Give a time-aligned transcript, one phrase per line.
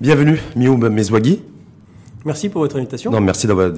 [0.00, 1.42] Bienvenue, Miou Mezwagi.
[2.24, 3.10] Merci pour votre invitation.
[3.10, 3.70] Non, merci d'avoir,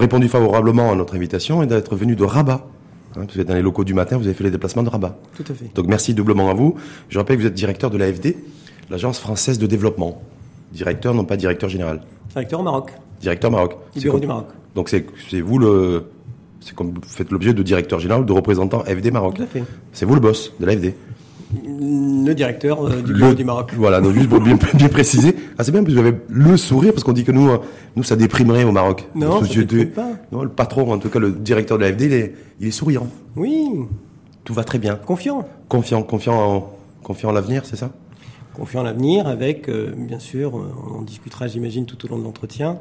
[0.00, 2.66] répondu favorablement à notre invitation et d'être venu de Rabat.
[3.16, 5.16] Hein, vous êtes dans les locaux du matin, vous avez fait les déplacements de Rabat.
[5.36, 5.72] Tout à fait.
[5.74, 6.74] Donc merci doublement à vous.
[7.08, 8.36] Je rappelle que vous êtes directeur de l'AFD,
[8.90, 10.20] l'Agence française de développement.
[10.72, 12.02] Directeur, non pas directeur général.
[12.30, 12.92] Directeur au Maroc.
[13.20, 13.76] Directeur Maroc.
[13.94, 14.46] Du bureau comme- du Maroc.
[14.74, 15.06] Donc c'est,
[15.40, 16.06] vous le,
[16.60, 19.34] c'est comme vous faites l'objet de directeur général ou de représentant FD Maroc.
[19.36, 19.62] Tout à fait.
[19.92, 20.94] C'est vous le boss de l'AFD.
[21.62, 23.72] Le directeur euh, du bureau Le- du Maroc.
[23.76, 25.34] Voilà, donc juste pour bien, bien préciser.
[25.58, 27.58] Ah, c'est bien, parce que vous avez le sourire, parce qu'on dit que nous, euh,
[27.96, 29.06] nous, ça déprimerait au Maroc.
[29.14, 29.48] Non, ça
[29.94, 30.08] pas.
[30.32, 33.06] Non, le patron, en tout cas, le directeur de l'AFD, il est, il est souriant.
[33.36, 33.66] Oui,
[34.44, 34.96] Tout va très bien.
[34.96, 35.46] confiant.
[35.68, 36.70] Confiant, confiant en,
[37.02, 37.90] confiant en l'avenir, c'est ça?
[38.54, 40.54] Confiant en l'avenir avec, euh, bien sûr,
[40.96, 42.78] on discutera, j'imagine, tout au long de l'entretien,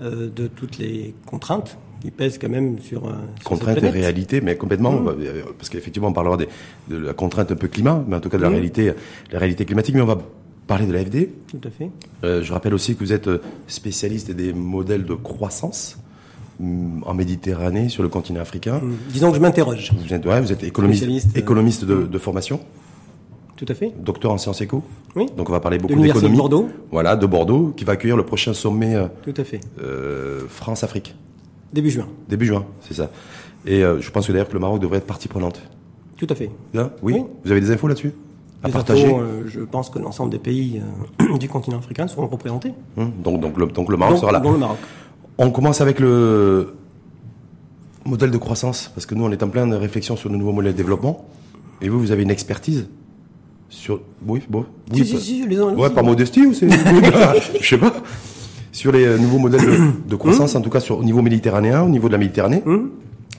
[0.00, 3.02] de toutes les contraintes qui pèsent quand même sur,
[3.44, 5.08] Contrainte et réalité, mais complètement, Mmh.
[5.20, 6.48] euh, parce qu'effectivement, on parlera des-
[6.88, 8.52] de la contrainte un peu climat, mais en tout cas de la Mmh.
[8.54, 8.92] réalité,
[9.30, 10.18] la réalité climatique, mais on va
[10.66, 11.30] parler de l'AFD.
[11.48, 11.90] Tout à fait.
[12.24, 15.96] Euh, je rappelle aussi que vous êtes euh, spécialiste des modèles de croissance
[16.60, 18.80] hum, en Méditerranée, sur le continent africain.
[18.82, 19.92] Hum, Disons que je m'interroge.
[20.04, 22.58] Vous êtes, ouais, vous êtes économiste, euh, de, de formation,
[23.56, 23.92] Tout à fait.
[23.98, 24.82] docteur en sciences éco.
[25.14, 25.26] Oui.
[25.36, 26.50] Donc on va parler beaucoup l'Université de d'économie.
[26.58, 26.68] Bordeaux.
[26.90, 29.60] Voilà, de Bordeaux, qui va accueillir le prochain sommet euh, Tout à fait.
[29.82, 31.14] euh, France-Afrique,
[31.72, 32.06] Début juin.
[32.28, 33.10] début juin, c'est ça.
[33.66, 35.60] Et euh, je pense que d'ailleurs que le Maroc devrait être partie prenante.
[36.16, 36.50] Tout à fait.
[36.74, 37.14] Là oui.
[37.14, 37.24] Oui.
[37.44, 38.12] Vous avez des infos là-dessus
[38.62, 40.80] à Les partager infos, euh, je pense que l'ensemble des pays
[41.20, 42.72] euh, du continent africain seront représentés.
[42.96, 44.40] Hum, donc, donc, le, donc le Maroc sera là.
[44.40, 44.78] dont le Maroc.
[45.38, 46.74] On commence avec le
[48.04, 50.72] modèle de croissance, parce que nous, on est en pleine réflexion sur le nouveau modèle
[50.72, 51.24] de développement.
[51.80, 52.88] Et vous, vous avez une expertise
[53.68, 54.00] sur...
[54.26, 54.66] Oui, bon.
[54.92, 56.68] Oui, si, si, si, les Ouais, par modestie ou c'est...
[57.60, 57.92] Je sais pas.
[58.72, 61.82] Sur les euh, nouveaux modèles de, de croissance, en tout cas sur, au niveau méditerranéen,
[61.82, 62.90] au niveau de la Méditerranée Hum,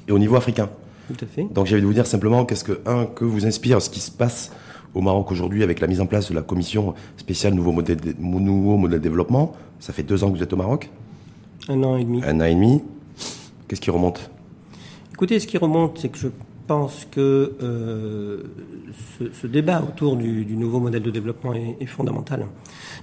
[0.08, 0.70] et au niveau africain.
[1.08, 1.48] Tout à fait.
[1.54, 4.12] Donc j'avais de vous dire simplement qu'est-ce que, un, que vous inspire ce qui se
[4.12, 4.52] passe
[4.94, 8.78] au Maroc aujourd'hui avec la mise en place de la commission spéciale nouveau modèle nouveau
[8.78, 9.54] modèle de développement.
[9.80, 10.90] Ça fait deux ans que vous êtes au Maroc,
[11.68, 12.22] Un an et demi.
[12.26, 12.82] un an et demi.
[13.68, 14.30] Qu'est-ce qui remonte?
[15.14, 16.28] Écoutez, ce qui remonte, c'est que je
[16.68, 18.44] pense que euh,
[19.20, 22.48] ce, ce débat autour du, du nouveau modèle de développement est, est fondamental.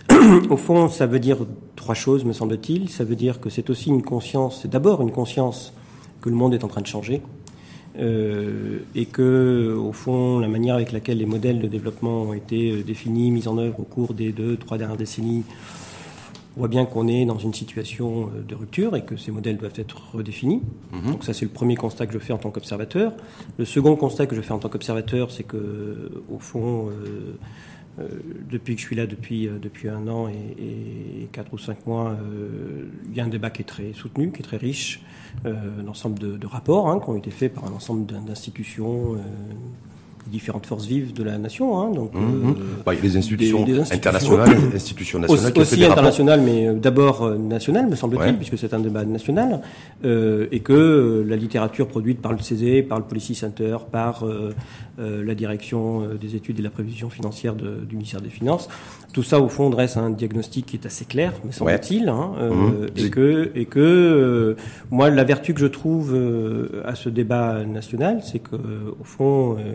[0.50, 1.38] Au fond, ça veut dire
[1.76, 2.88] trois choses, me semble-t-il.
[2.88, 5.72] Ça veut dire que c'est aussi une conscience, c'est d'abord une conscience
[6.20, 7.22] que le monde est en train de changer.
[7.98, 12.70] euh, et que, au fond, la manière avec laquelle les modèles de développement ont été
[12.70, 15.44] euh, définis, mis en œuvre au cours des deux, trois dernières décennies,
[16.56, 19.56] on voit bien qu'on est dans une situation euh, de rupture et que ces modèles
[19.56, 20.62] doivent être redéfinis.
[21.10, 23.12] Donc ça, c'est le premier constat que je fais en tant qu'observateur.
[23.58, 27.34] Le second constat que je fais en tant qu'observateur, c'est que, au fond, euh,
[28.00, 28.08] euh,
[28.50, 30.32] depuis que je suis là, depuis, euh, depuis un an et,
[31.22, 34.30] et quatre ou cinq mois, euh, il y a un débat qui est très soutenu,
[34.32, 35.02] qui est très riche,
[35.46, 38.20] euh, un ensemble de, de rapports hein, qui ont été faits par un ensemble d'in-
[38.22, 39.18] d'institutions, euh,
[40.28, 41.80] différentes forces vives de la nation.
[41.80, 42.20] Hein, donc, Mhm.
[42.50, 42.52] euh,
[42.84, 45.98] Bah, Il y a les institutions, des institutions- internationales, institutions nationales aussi, aussi des rapports.
[45.98, 48.36] international, mais euh, d'abord euh, national, me semble-t-il, Ouais.
[48.36, 49.60] puisque c'est un débat national,
[50.04, 54.24] euh, et que euh, la littérature produite par le CESE, par le Policy Center, par
[54.24, 54.52] euh,
[54.98, 55.80] euh, la direction
[56.20, 58.68] des études et de la prévision financière de- du ministère des Finances,
[59.12, 62.50] tout ça au fond dresse un diagnostic qui est assez clair, me semble-t-il, hein, euh,
[62.50, 62.86] Mhm.
[62.96, 64.56] et que, et que euh,
[64.90, 69.56] moi la vertu que je trouve euh, à ce débat national, c'est que au fond
[69.58, 69.74] euh,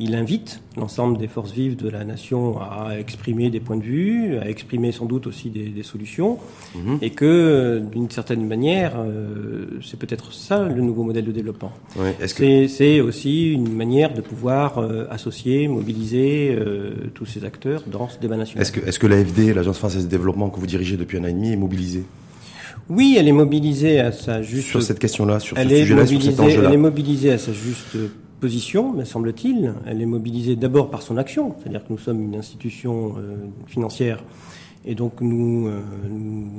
[0.00, 4.38] il invite l'ensemble des forces vives de la nation à exprimer des points de vue,
[4.38, 6.38] à exprimer sans doute aussi des, des solutions,
[6.76, 6.98] Mhm.
[7.02, 11.72] et que d'une certaine manière, euh, c'est peut-être ça le nouveau modèle de développement.
[11.96, 12.14] Ouais.
[12.20, 17.82] Est-ce que C'est aussi une manière de pouvoir euh, associer, mobiliser euh, tous ces acteurs
[17.90, 18.62] dans ce débat national.
[18.86, 21.52] est-ce que l'AFD, l'Agence française de développement que vous dirigez depuis un an et demi,
[21.52, 22.04] est mobilisée?
[22.88, 26.38] Oui, elle est mobilisée à sa juste sur cette question-là, sur ce sujet-là, sur cet
[26.38, 27.96] mobilisée, elle enjeu-là est mobilisée à sa juste
[28.38, 29.74] position, me semble-t-il.
[29.86, 34.22] Elle est mobilisée d'abord par son action, c'est-à-dire que nous sommes une institution euh, financière
[34.84, 36.50] et donc nous, euh, nous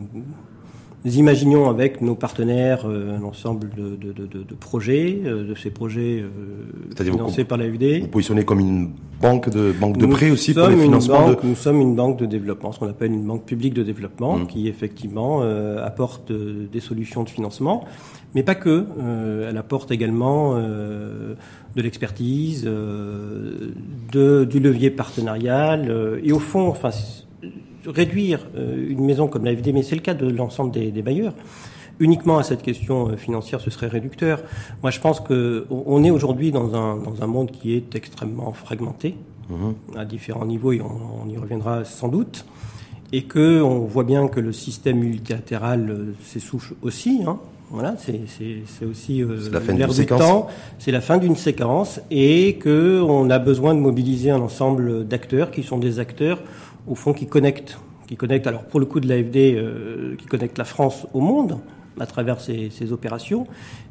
[1.05, 5.55] imaginons avec nos partenaires euh, un ensemble de, de- de- de- de projets, euh, de
[5.55, 6.27] ces projets euh,
[6.97, 8.01] vous financés par la FD.
[8.01, 8.89] Vous positionnez comme une
[9.21, 11.43] banque de banque de Nous prêt aussi pour les une financements banque-.
[11.43, 14.47] Nous sommes une banque de développement, ce qu'on appelle une banque publique de développement, Mm.
[14.47, 17.85] qui effectivement euh, apporte euh, des solutions de financement,
[18.35, 18.85] mais pas que.
[19.01, 21.33] Euh, elle apporte également euh,
[21.75, 23.69] de l'expertise, euh,
[24.11, 26.89] de, du levier partenarial, euh, et au fond, enfin,
[27.85, 31.01] réduire euh, une maison comme la FD, mais c'est le cas de l'ensemble des, des
[31.01, 31.33] bailleurs.
[31.99, 34.41] Uniquement à cette question euh, financière, ce serait réducteur.
[34.81, 38.53] Moi, je pense que on- est aujourd'hui dans un, dans un monde qui est extrêmement
[38.53, 39.15] fragmenté
[39.49, 39.73] Mhm.
[39.97, 42.45] à différents niveaux, et on, on y reviendra sans doute,
[43.11, 47.21] et que on voit bien que le système multilatéral euh, s'essouffle aussi.
[47.25, 47.39] Hein.
[47.71, 50.19] Voilà, c'est c'est- c'est aussi euh, C'est la fin l'air du séquence.
[50.21, 50.47] temps,
[50.77, 55.49] c'est la fin d'une séquence, et que on a besoin de mobiliser un ensemble d'acteurs
[55.51, 56.39] qui sont des acteurs
[56.89, 60.57] au fond qui connectent qui connecte, alors pour le coup de l'AFD, euh, qui connecte
[60.57, 61.59] la France au monde
[61.99, 63.45] à travers ces, ces opérations.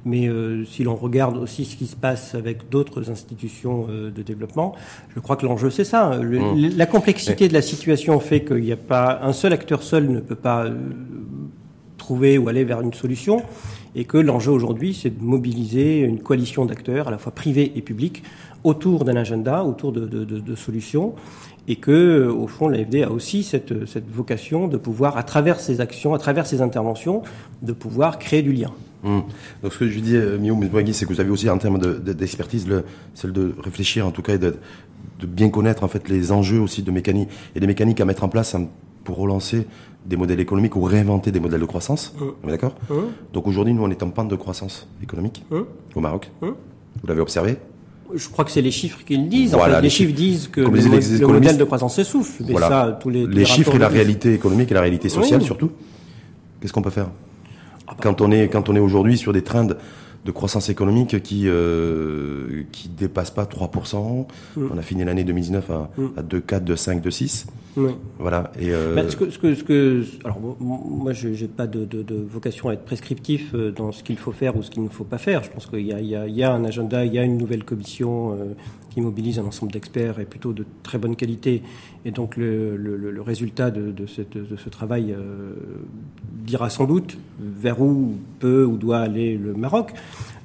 [0.05, 4.23] Mais euh, si l'on regarde aussi ce qui se passe avec d'autres institutions euh, de
[4.23, 4.75] développement,
[5.15, 6.17] je crois que l'enjeu c'est ça.
[6.17, 6.77] Le, Mmh.
[6.77, 10.21] La complexité de la situation fait qu'il n'y a pas un seul acteur seul ne
[10.21, 10.75] peut pas euh,
[11.97, 13.43] trouver ou aller vers une solution,
[13.95, 17.83] et que l'enjeu aujourd'hui c'est de mobiliser une coalition d'acteurs, à la fois privés et
[17.83, 18.23] publics,
[18.65, 21.15] autour d'un agenda, autour de, de, de, de solutions
[21.69, 25.61] et que, euh, au fond, l'AFD a aussi cette, cette vocation de pouvoir, à travers
[25.61, 27.23] ses actions, à travers ses interventions,
[27.63, 28.73] de pouvoir créer du lien.
[29.05, 29.23] Hum.
[29.63, 30.59] Donc ce que je dis, euh, Mio
[30.93, 32.83] c'est que vous avez aussi en termes de- de- d'expertise, le-
[33.15, 34.57] celle de réfléchir en tout cas et de,
[35.21, 38.25] de bien connaître en fait les enjeux aussi de mécanique et des mécaniques à mettre
[38.25, 38.57] en place
[39.05, 39.67] pour relancer
[40.05, 42.15] des modèles économiques ou réinventer des modèles de croissance.
[42.43, 42.75] On est d'accord?
[43.33, 45.45] Donc aujourd'hui, nous, on est en pente de croissance économique
[45.95, 46.31] au Maroc.
[46.41, 47.57] Vous l'avez observé?
[48.15, 49.55] Je crois que c'est les chiffres qui le disent.
[49.55, 50.71] En Voilà, fait, les les chiffres disent que le,
[51.21, 52.43] le modèle de croissance s'essouffle.
[52.49, 52.69] Voilà.
[52.69, 55.47] ça, tous les, tous les chiffres et la réalité économique et la réalité sociale Oui.
[55.47, 55.71] surtout.
[56.61, 57.09] Qu'est-ce qu'on peut faire
[57.87, 57.97] Ah bah.
[58.03, 59.69] quand on est quand on est aujourd'hui sur des trends
[60.29, 64.27] de croissance économique qui euh, qui dépassent pas 3%.
[64.57, 64.67] Mm.
[64.75, 66.07] On a fini l'année 2019 à, Mm.
[66.19, 67.47] à 2,4, 2,5, 2,6.
[67.79, 67.93] Oui.
[68.19, 68.53] Voilà.
[68.61, 71.67] Et euh, Bah, ce que, ce que, ce que, alors mo- moi, je n'ai pas
[71.67, 74.71] de, de, de vocation à être prescriptif euh, dans ce qu'il faut faire ou ce
[74.71, 75.43] qu'il ne faut pas faire.
[75.45, 77.19] Je pense qu'il y a, il y, a, il y a un agenda, il y
[77.19, 78.55] a une nouvelle commission euh,
[78.91, 81.63] qui mobilise un ensemble d'experts et plutôt de très bonne qualité.
[82.05, 85.55] Et donc le, le, le- résultat de, de, cette, de ce travail euh,
[86.47, 89.93] dira sans doute vers où peut ou doit aller le Maroc.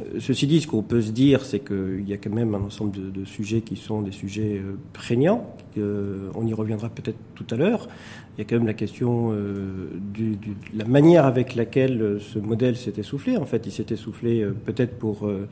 [0.01, 2.61] Euh, Ceci dit, ce qu'on peut se dire, c'est qu'il y a quand même un
[2.61, 5.55] ensemble de, de sujets qui sont des sujets euh, prégnants.
[5.75, 7.87] que on y reviendra peut-être tout à l'heure.
[8.35, 12.01] Il y a quand même la question euh, du, du- de la manière avec laquelle
[12.01, 13.37] euh, ce modèle s'est essoufflé.
[13.37, 15.47] En fait, il s'est essoufflé euh, peut-être pour euh,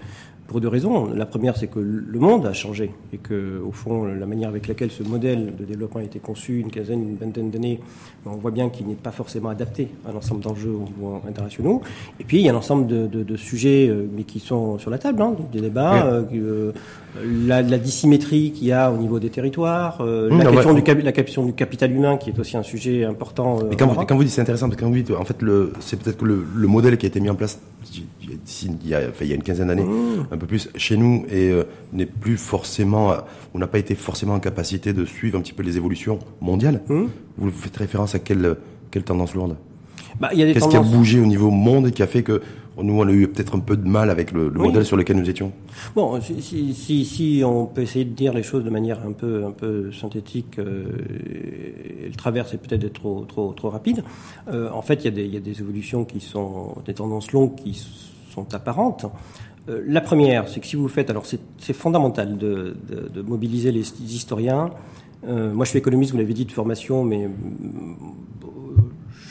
[0.51, 1.07] pour deux raisons.
[1.15, 4.67] La première, c'est que le monde a changé et que, au fond, la manière avec
[4.67, 7.79] laquelle ce modèle de développement a été conçu une quinzaine, une vingtaine d'années,
[8.25, 11.77] on voit bien qu'il n'est pas forcément adapté à l'ensemble d'enjeux au niveau international.
[12.19, 14.77] Et puis, il y a un ensemble de, de- de sujets, euh, mais qui sont
[14.77, 16.71] sur la table, hein, donc des débats, euh, euh,
[17.47, 20.69] la, la dissymétrie qu'il y a au niveau des territoires, euh, Mmh, la, non, question
[20.71, 20.75] ouais.
[20.75, 23.59] du, cap- la question du capital humain, qui est aussi un sujet important.
[23.59, 25.23] euh, Mais quand vous, quand vous dites c'est intéressant, parce que quand vous dites, en
[25.23, 25.37] fait,
[25.79, 27.57] c'est peut-être que le, le modèle qui a été mis en place
[28.83, 30.27] il y a, enfin, il y a une quinzaine d'années, Mmh.
[30.31, 31.63] un peu plus chez nous, et euh,
[31.93, 33.13] n'est plus forcément,
[33.53, 36.81] on n'a pas été forcément en capacité de suivre un petit peu les évolutions mondiales.
[36.87, 37.03] Mmh.
[37.37, 38.55] Vous faites référence à quelle,
[38.91, 39.55] quelle tendance lourde
[40.19, 42.41] Bah, Qu'est-ce qui a bougé au niveau monde et qui a fait que
[42.81, 44.67] nous, on a eu peut-être un peu de mal avec le, le Oui.
[44.67, 45.51] modèle sur lequel nous étions?
[45.93, 49.11] Bon, si, si, si, si on peut essayer de dire les choses de manière un
[49.11, 50.85] peu, un peu synthétique, euh,
[52.07, 54.03] le travers c'est peut-être d'être trop, trop, trop rapide.
[54.51, 56.93] Euh, en fait, il y, a des, il y a des évolutions qui sont des
[56.93, 57.89] tendances longues qui sont
[58.53, 59.05] apparentes.
[59.69, 62.75] Euh, la première, c'est que si vous faites, alors c'est fondamental de,
[63.25, 64.71] mobiliser les historiens.
[65.27, 67.29] Euh, moi, je suis économiste, vous l'avez dit, de formation, mais euh,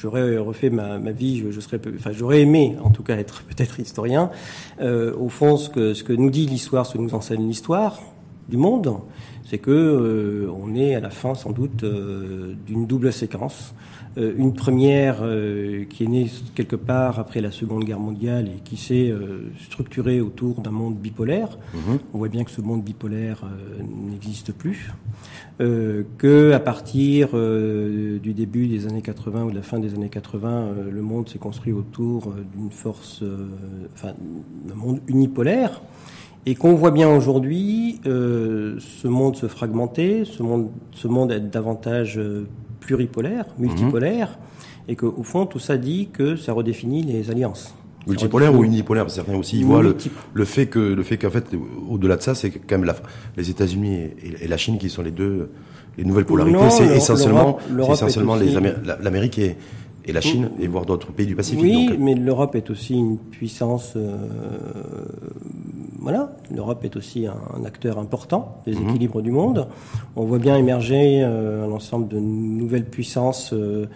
[0.00, 4.30] j'aurais refait ma, vie, je, serais, enfin, j'aurais aimé, en tout cas, être peut-être historien.
[4.80, 8.00] Au fond, ce que, ce que nous dit l'histoire, ce que nous enseigne l'histoire
[8.48, 8.98] du monde,
[9.44, 11.84] c'est que on est à la fin, sans doute,
[12.66, 13.74] d'une double séquence.
[14.18, 18.60] Euh, une première euh, qui est née quelque part après la Seconde Guerre mondiale et
[18.64, 21.58] qui s'est euh, structurée autour d'un monde bipolaire.
[22.12, 24.90] On voit bien que ce monde bipolaire euh, n'existe plus.
[25.60, 29.94] Euh, que à partir euh, du début des années 80 ou de la fin des
[29.94, 33.48] années 80, euh, le monde s'est construit autour d'une force, euh,
[33.94, 34.14] enfin,
[34.66, 35.82] d'un monde unipolaire,
[36.46, 41.50] et qu'on voit bien aujourd'hui euh, ce monde se fragmenter, ce monde, ce monde être
[41.50, 42.48] davantage euh,
[42.80, 44.38] pluripolaire, multipolaire,
[44.88, 47.74] et qu'au fond tout ça dit que ça redéfinit les alliances.
[48.06, 49.94] Multipolaire ou unipolaire Certains aussi voient le,
[50.32, 51.44] le fait que le fait qu'en fait
[51.88, 52.96] au-delà de ça c'est quand même la,
[53.36, 55.50] les États-Unis et, et la Chine qui sont les deux
[55.98, 56.70] les nouvelles polarités.
[56.70, 57.58] C'est essentiellement
[57.92, 58.36] essentiellement
[59.00, 59.56] l'Amérique et,
[60.10, 61.62] et la Chine et voire d'autres pays du Pacifique.
[61.62, 63.94] Oui, donc, mais l'Europe est aussi une puissance.
[63.96, 64.16] euh,
[65.98, 68.88] voilà, l'Europe est aussi un, acteur important des Mhm.
[68.88, 69.66] équilibres du monde.
[70.16, 73.52] On voit bien émerger euh, un ensemble de nouvelles puissances.
[73.52, 73.86] euh,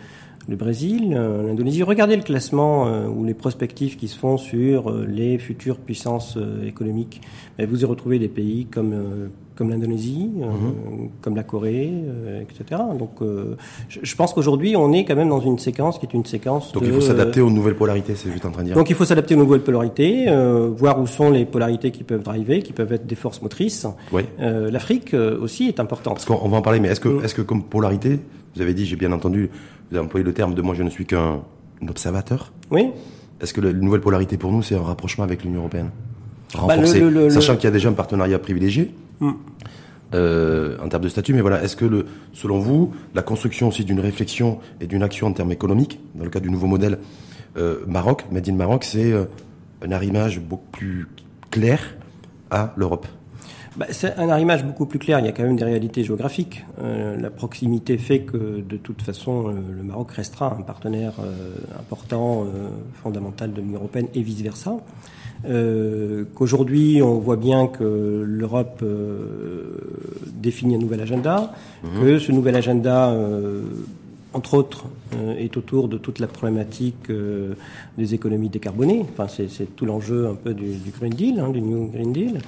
[0.47, 1.83] le Brésil, euh, l'Indonésie.
[1.83, 6.37] Regardez le classement euh, ou les prospectives qui se font sur euh, les futures puissances
[6.37, 7.23] euh, économiques.
[7.59, 8.93] Et vous y retrouvez des pays comme
[9.57, 11.09] comme l'Indonésie, euh, Mhm.
[11.21, 12.81] comme la Corée, euh, etc.
[12.99, 13.57] Donc, euh,
[13.89, 16.73] je, je pense qu'aujourd'hui, on est quand même dans une séquence qui est une séquence
[16.73, 18.15] donc de, il faut s'adapter aux nouvelles polarités.
[18.17, 18.77] C'est juste en train de dire.
[18.77, 20.27] donc il faut s'adapter aux nouvelles polarités,
[20.77, 23.87] voir où sont les polarités qui peuvent driver, qui peuvent être des forces motrices.
[24.13, 24.23] Oui.
[24.39, 26.15] L'Afrique aussi est importante.
[26.15, 27.25] Parce qu'on on va en parler, mais est-ce que, Mm.
[27.25, 28.19] est-ce que comme polarité,
[28.57, 29.51] vous avez dit, j'ai bien entendu,
[29.91, 31.41] vous avez employé le terme de moi je ne suis qu'un
[31.89, 32.53] observateur.
[32.71, 32.91] Oui.
[33.41, 35.91] Est-ce que la nouvelle polarité pour nous, c'est un rapprochement avec l'Union européenne?
[36.55, 38.91] Bah, Renforcé, le- le- le- sachant qu'il y a déjà un partenariat privilégié.
[40.15, 41.35] Euh, en termes de statut.
[41.35, 45.33] Mais voilà, est-ce que, selon vous, la construction aussi d'une réflexion et d'une action en
[45.33, 46.99] termes économiques, dans le cas du nouveau modèle
[47.57, 49.25] euh, Maroc, Made in Maroc, c'est euh,
[49.83, 51.09] un arrimage beaucoup plus
[51.51, 51.97] clair
[52.53, 53.09] à l'Europe?
[53.77, 55.19] Bah, c'est un arrimage beaucoup plus clair.
[55.19, 56.65] Il y a quand même des réalités géographiques.
[56.81, 61.15] La proximité fait que, de toute façon, le Maroc restera un partenaire
[61.77, 62.47] important,
[63.03, 64.45] fondamental de l'Union européenne et vice
[65.45, 66.25] versa.
[66.35, 68.85] Qu'aujourd'hui, on voit bien que l'Europe
[70.33, 72.01] définit un nouvel agenda, mmh.
[72.01, 73.15] que ce nouvel agenda
[74.33, 74.87] entre autres,
[75.39, 77.09] est autour de toute la problématique
[77.97, 79.07] des économies décarbonées.
[79.13, 82.41] Enfin, c'est tout l'enjeu un peu du, du Green Deal, hein, du New Green Deal.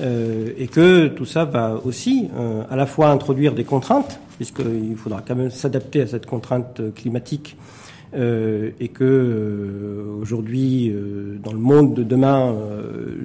[0.00, 4.96] Euh, et que tout ça va aussi euh, à la fois introduire des contraintes, puisqu'il
[4.96, 7.81] faudra quand même s'adapter à cette contrainte climatique, euh,
[8.14, 12.54] et que euh, aujourd'hui, euh, dans le monde de demain,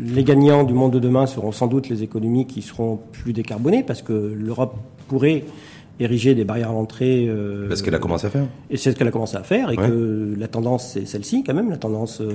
[0.06, 3.84] les gagnants du monde de demain seront sans doute les économies qui seront plus décarbonées,
[3.84, 4.76] parce que l'Europe
[5.08, 5.44] pourrait
[6.00, 7.28] ériger des barrières à l'entrée.
[7.28, 8.46] Euh, ce qu'elle a commencé à faire.
[8.70, 11.54] Et c'est ce qu'elle a commencé à faire, et que la tendance c'est celle-ci quand
[11.54, 12.32] même, la tendance euh,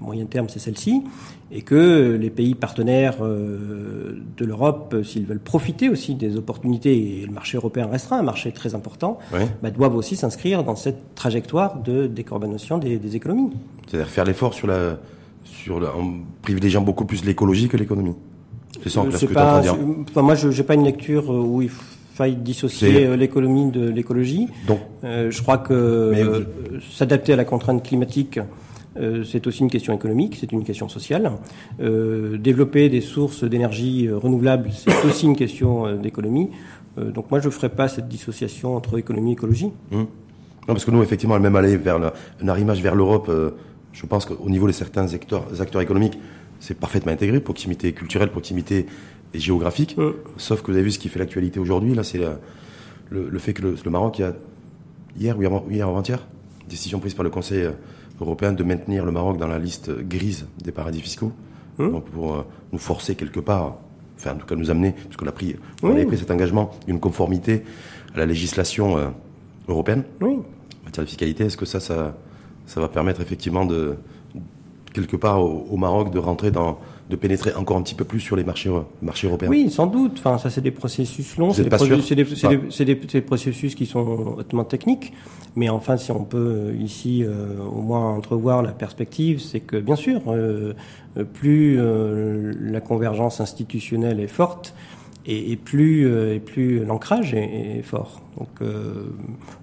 [0.00, 1.02] moyen terme c'est celle-ci,
[1.50, 7.26] et que les pays partenaires euh, de l'Europe, s'ils veulent profiter aussi des opportunités, et
[7.26, 9.18] le marché européen restera un marché très important,
[9.62, 13.50] bah, doivent aussi s'inscrire dans cette trajectoire de décarbonation des, des économies.
[13.86, 14.98] C'est-à-dire faire l'effort sur la,
[15.44, 18.14] sur la, en privilégiant beaucoup plus l'écologie que l'économie.
[18.82, 19.76] C'est ça, ce que pas, dire.
[20.08, 23.88] Enfin, moi, je n'ai pas une lecture où il faut faille dissocier euh, l'économie de
[23.88, 24.48] l'écologie.
[25.04, 26.40] Euh, je crois que euh,
[26.90, 28.38] s'adapter à la contrainte climatique,
[29.24, 31.32] c'est aussi une question économique, c'est une question sociale.
[31.78, 36.50] développer des sources d'énergie renouvelables, c'est aussi une question d'économie.
[36.98, 39.72] donc moi, je ne ferai pas cette dissociation entre économie et écologie.
[39.92, 40.00] Hum.
[40.00, 42.10] Non, parce que nous, effectivement, même aller vers le,
[42.42, 43.30] un arrimage vers l'Europe,
[43.94, 46.18] je pense qu'au niveau de certains acteurs, acteurs économiques,
[46.60, 48.84] c'est parfaitement intégré, proximité culturelle, proximité
[49.34, 49.96] et géographique.
[50.36, 52.20] Sauf que vous avez vu ce qui fait l'actualité aujourd'hui, là, c'est
[53.10, 54.34] le, fait que le, Maroc, il y a
[55.18, 56.26] hier ou hier avant-hier,
[56.68, 57.72] décision prise par le Conseil euh,
[58.20, 61.32] européen de maintenir le Maroc dans la liste grise des paradis fiscaux.
[61.78, 63.76] Donc pour euh, nous forcer quelque part,
[64.16, 66.70] enfin en tout cas nous amener, parce qu'on a pris, on avait pris cet engagement
[66.86, 67.64] d'une conformité
[68.14, 69.08] à la législation euh,
[69.68, 70.44] européenne en
[70.84, 71.44] matière de fiscalité.
[71.44, 72.16] Est-ce que ça, ça,
[72.66, 73.96] ça va permettre effectivement de
[74.92, 76.78] quelque part au Maroc de rentrer dans
[77.10, 78.70] de pénétrer encore un petit peu plus sur les marchés,
[79.02, 80.14] marchés européens Oui, sans doute.
[80.18, 81.52] Enfin, ça, c'est des processus longs.
[81.52, 81.64] C'est
[82.84, 85.12] des, des, processus qui sont hautement techniques.
[85.54, 89.76] Mais enfin, si on peut euh, ici euh, au moins entrevoir la perspective, c'est que
[89.76, 90.72] bien sûr, euh,
[91.34, 94.74] plus la convergence institutionnelle est forte,
[95.26, 98.20] et, plus, et plus l'ancrage est, fort.
[98.38, 99.04] Donc, euh,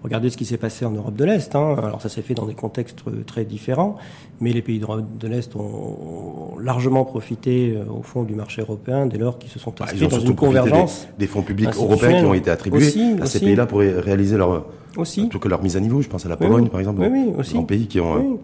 [0.03, 1.55] regardez ce qui s'est passé en Europe de l'Est.
[1.55, 1.75] Hein.
[1.77, 3.97] Alors, ça s'est fait dans des contextes très différents,
[4.39, 9.05] mais les pays d'Europe de l'Est ont, largement profité, euh, au fond, du marché européen
[9.05, 11.07] dès lors qu'ils se sont bah, inscrits dans une convergence.
[11.17, 14.65] Des, fonds publics européens qui ont été attribués à ces pays-là pour réaliser leur,
[14.97, 15.29] aussi.
[15.29, 16.01] tout que leur mise à niveau.
[16.01, 17.59] Je pense à la Pologne, par exemple, oui, oui, aussi.
[17.63, 18.39] pays qui ont.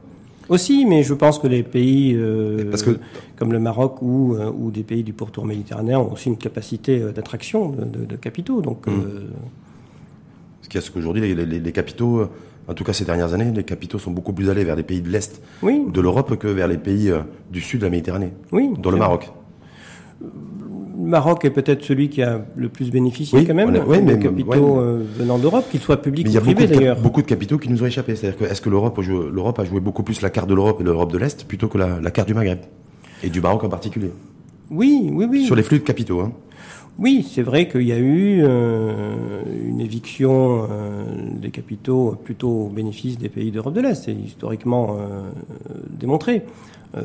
[0.50, 2.72] Aussi, mais je pense que les pays euh,
[3.36, 7.02] comme le Maroc ou, euh, ou des pays du pourtour méditerranéen ont aussi une capacité
[7.02, 8.62] euh, d'attraction de, capitaux.
[8.62, 8.92] Donc, mmh.
[10.62, 12.28] Ce qui est ce qu'aujourd'hui, les, capitaux,
[12.68, 15.02] en tout cas ces dernières années, les capitaux sont beaucoup plus allés vers les pays
[15.02, 17.12] de l'Est de l'Europe que vers les pays
[17.52, 19.32] du Sud de la Méditerranée, oui, dont le Maroc.
[20.98, 25.04] Le Maroc est peut-être celui qui a le plus bénéficié quand même des capitaux euh,
[25.18, 26.82] venant d'Europe, qu'ils soient publics ou privés d'ailleurs.
[26.82, 28.16] Il y a beaucoup de capitaux qui nous ont échappé.
[28.16, 30.84] C'est-à-dire que est-ce que l'Europe l'Europe a joué beaucoup plus la carte de l'Europe et
[30.84, 32.60] l'Europe de l'Est plutôt que la, carte du Maghreb
[33.24, 34.12] et du Maroc en particulier?
[34.72, 35.46] Oui, oui, oui.
[35.46, 36.22] Sur les flux de capitaux.
[36.22, 36.32] Hein.
[36.98, 41.04] Oui, c'est vrai qu'il y a eu euh, une éviction euh,
[41.42, 44.06] des capitaux plutôt au bénéfice des pays d'Europe de l'Est.
[44.06, 44.98] C'est historiquement
[45.90, 46.44] démontré.
[46.96, 47.02] Euh,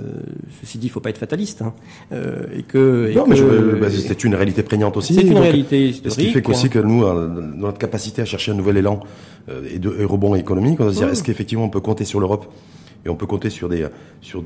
[0.60, 1.62] ceci dit, il ne faut pas être fataliste.
[1.62, 1.74] Hein.
[2.12, 3.40] Euh, et que, non, mais
[3.80, 5.14] bah, c'est une réalité prégnante aussi.
[5.14, 6.12] C'est une réalité historique.
[6.12, 9.00] Ce qui fait qu'aussi que nous, dans notre capacité à chercher un nouvel élan
[9.48, 12.20] euh, et de rebond économique, on va se dire, est-ce qu'effectivement on peut compter sur
[12.20, 12.46] l'Europe
[13.04, 13.86] et on peut compter sur des
[14.20, 14.44] sur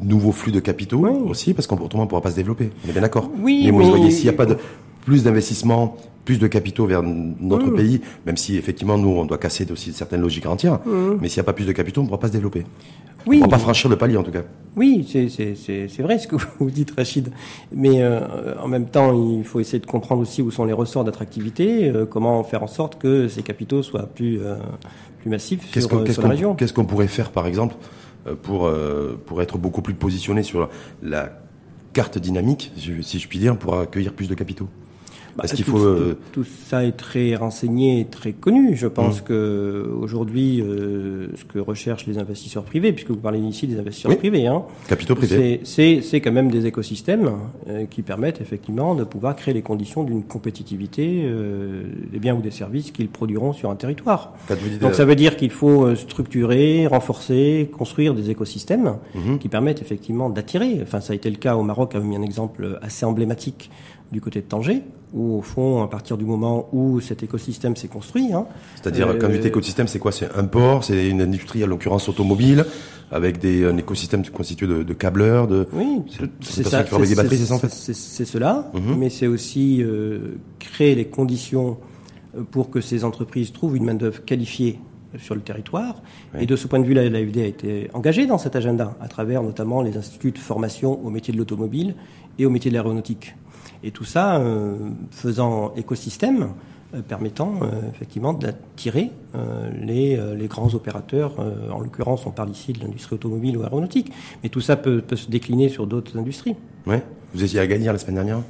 [0.00, 2.70] nouveaux flux de capitaux aussi, parce qu'autrement on ne pourra pas se développer.
[2.84, 3.30] On est bien d'accord.
[3.40, 4.10] Oui, mais, mais...
[4.10, 4.56] s'il n'y a pas de
[5.04, 9.70] plus d'investissement, plus de capitaux vers notre pays, même si effectivement nous on doit casser
[9.70, 10.78] aussi certaines logiques entières,
[11.20, 12.64] mais s'il n'y a pas plus de capitaux, on ne pourra pas se développer.
[13.26, 14.42] Oui, on ne pourra pas franchir le palier en tout cas.
[14.76, 17.30] Oui, c'est vrai ce que vous dites Rachid,
[17.72, 21.04] mais euh, en même temps il faut essayer de comprendre aussi où sont les ressorts
[21.04, 24.56] d'attractivité, euh, comment faire en sorte que ces capitaux soient plus, euh,
[25.20, 26.54] plus massifs sur, sur la région.
[26.54, 27.74] Qu'est-ce qu'on pourrait faire par exemple
[28.42, 28.70] pour,
[29.26, 30.68] pour être beaucoup plus positionné sur
[31.02, 31.40] la
[31.92, 34.68] carte dynamique, si je puis dire, pour accueillir plus de capitaux?
[35.36, 38.76] Bah, Est-ce qu'il tout, faut euh, tout, tout ça est très renseigné et très connu.
[38.76, 39.24] Je pense Mm.
[39.24, 44.10] que aujourd'hui, euh, ce que recherchent les investisseurs privés, puisque vous parlez ici des investisseurs
[44.10, 44.16] Oui.
[44.18, 47.30] privés, hein, capitaux privés c'est- quand même des écosystèmes
[47.68, 52.42] euh, qui permettent effectivement de pouvoir créer les conditions d'une compétitivité euh, des biens ou
[52.42, 54.34] des services qu'ils produiront sur un territoire.
[54.80, 59.38] Donc euh, ça veut dire qu'il faut euh, structurer, renforcer, construire des écosystèmes Mhm.
[59.38, 60.78] qui permettent effectivement d'attirer.
[60.82, 63.70] Enfin, ça a été le cas au Maroc, avait mis un exemple assez emblématique
[64.12, 64.82] du côté de Tanger,
[65.14, 69.14] où au fond, à partir du moment où cet écosystème s'est construit, hein, C'est-à-dire, Euh,
[69.18, 70.12] quand vous dites écosystème, c'est quoi?
[70.12, 72.64] C'est un port, c'est une industrie, en l'occurrence automobile,
[73.10, 75.66] avec des, un écosystème constitué de, de câbleurs, de...
[75.72, 76.84] Oui, C'est- ça.
[76.84, 77.68] c'est ça, en fait?
[78.24, 78.96] cela, Mhm.
[78.98, 81.78] mais c'est aussi euh, créer les conditions
[82.36, 84.78] euh, pour que ces entreprises trouvent une main-d'œuvre qualifiée
[85.18, 86.00] sur le territoire.
[86.34, 86.44] Oui.
[86.44, 89.42] Et de ce point de vue-là, l'AFD a été engagée dans cet agenda, à travers
[89.42, 91.94] notamment les instituts de formation au métier de l'automobile
[92.38, 93.34] et au métier de l'aéronautique.
[93.84, 94.76] Et tout ça euh,
[95.10, 96.48] faisant écosystème,
[96.94, 99.10] euh, permettant euh, effectivement d'attirer
[99.80, 101.32] les, les grands opérateurs.
[101.72, 104.12] en l'occurrence, on parle ici de l'industrie automobile ou aéronautique,
[104.42, 106.54] mais tout ça peut, peut se décliner sur d'autres industries.
[106.86, 107.02] Ouais.
[107.34, 108.40] Vous étiez à Gagnère la semaine dernière?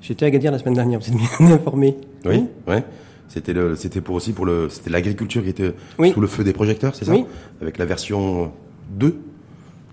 [0.00, 1.96] J'étais à Gadir la semaine dernière, vous êtes bien informé.
[2.24, 2.44] Oui.
[2.66, 2.82] Ouais.
[3.28, 6.12] C'était le, c'était pour aussi pour le, c'était l'agriculture qui était Oui.
[6.12, 7.12] sous le feu des projecteurs, c'est ça?
[7.12, 7.26] Oui.
[7.60, 8.52] Avec la version
[8.92, 9.18] 2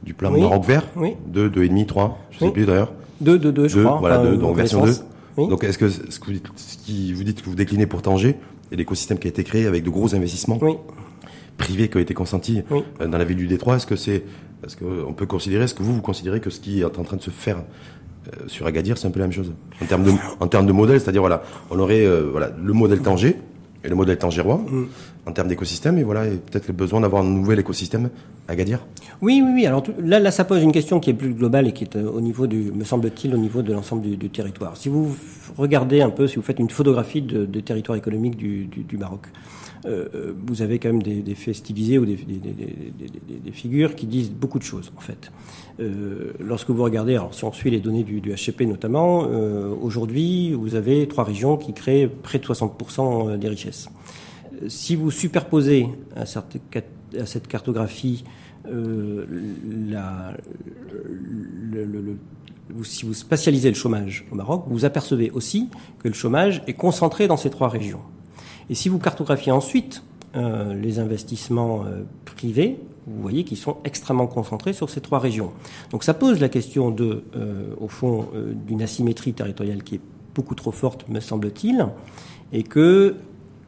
[0.03, 0.39] du plan Oui.
[0.41, 0.87] Maroc vert?
[0.95, 1.15] Oui.
[1.27, 2.51] 2, 2,5, 3, je sais Oui.
[2.51, 2.93] plus d'ailleurs.
[3.22, 3.98] Deux, deux, deux, je Deux, crois.
[4.00, 5.05] voilà, enfin, donc version connaissance.
[5.38, 5.48] Oui.
[5.48, 8.01] Donc est-ce que ce que vous dites, ce qui vous dites que vous déclinez pour
[8.01, 8.36] Tanger
[8.72, 10.74] et l'écosystème qui a été créé avec de gros investissements Oui.
[11.58, 12.84] privés qui ont été consentis Oui.
[13.01, 14.24] euh, dans la ville du Détroit, est-ce que c'est,
[14.65, 17.17] est-ce qu'on peut considérer, est-ce que vous vous considérez que ce qui est en train
[17.17, 17.58] de se faire
[18.27, 19.51] euh, sur Agadir, c'est un peu la même chose?
[19.82, 23.00] En termes de en termes de modèle, c'est-à-dire voilà, on aurait euh, voilà le modèle
[23.01, 23.36] Tanger
[23.84, 24.86] et le modèle tangérois Mm.
[25.25, 28.09] En termes d'écosystème et voilà et peut-être le besoin d'avoir un nouvel écosystème
[28.47, 28.85] à Agadir.
[29.21, 29.65] Oui, oui, oui.
[29.65, 32.19] Alors là, ça pose une question qui est plus globale et qui est euh, au
[32.19, 34.75] niveau du, me semble-t-il, au niveau de l'ensemble du, territoire.
[34.75, 35.15] Si vous
[35.57, 39.27] regardez un peu, si vous faites une photographie de, territoire économique du, Maroc,
[39.85, 42.17] euh, euh, vous avez quand même des, des faits stylisés ou des,
[43.53, 45.31] figures qui disent beaucoup de choses, en fait.
[46.39, 49.27] Lorsque vous regardez, alors si on suit les données du, HCP notamment,
[49.81, 53.89] aujourd'hui, vous avez trois régions qui créent près de 60% des richesses.
[54.67, 58.23] Si vous superposez à cette, cartographie
[58.67, 59.25] euh,
[62.83, 67.27] si vous spatialisez le chômage au Maroc, vous apercevez aussi que le chômage est concentré
[67.27, 67.99] dans ces trois régions.
[68.69, 70.03] Et si vous cartographiez ensuite
[70.35, 75.51] euh, les investissements euh, privés, vous voyez qu'ils sont extrêmement concentrés sur ces trois régions.
[75.91, 77.25] Donc ça pose la question de,
[77.77, 78.29] au fond,
[78.65, 80.01] d'une asymétrie territoriale qui est
[80.33, 81.85] beaucoup trop forte, me semble-t-il,
[82.53, 83.17] et que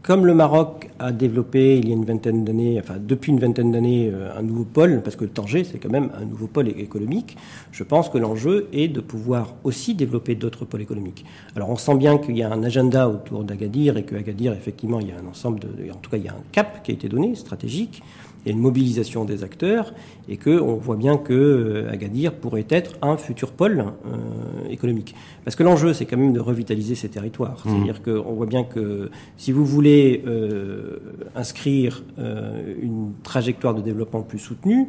[0.05, 3.71] comme le Maroc a développé il y a une vingtaine d'années, enfin depuis une vingtaine
[3.71, 7.35] d'années, euh, un nouveau pôle, parce que Tanger c'est quand même un nouveau pôle économique,
[7.71, 11.25] je pense que l'enjeu est de pouvoir aussi développer d'autres pôles économiques.
[11.55, 14.99] Alors on sent bien qu'il y a un agenda autour d'Agadir et que Agadir effectivement
[14.99, 16.91] il y a un ensemble de, en tout cas il y a un cap qui
[16.91, 18.03] a été donné stratégique,
[18.45, 19.93] il y a une mobilisation des acteurs
[20.29, 25.15] et que on voit bien que euh, Agadir pourrait être un futur pôle euh, économique.
[25.43, 27.63] Parce que l'enjeu, c'est quand même de revitaliser ces territoires.
[27.65, 30.99] C'est-à-dire qu'on voit bien que si vous voulez euh,
[31.35, 34.87] inscrire euh, une trajectoire de développement plus soutenue,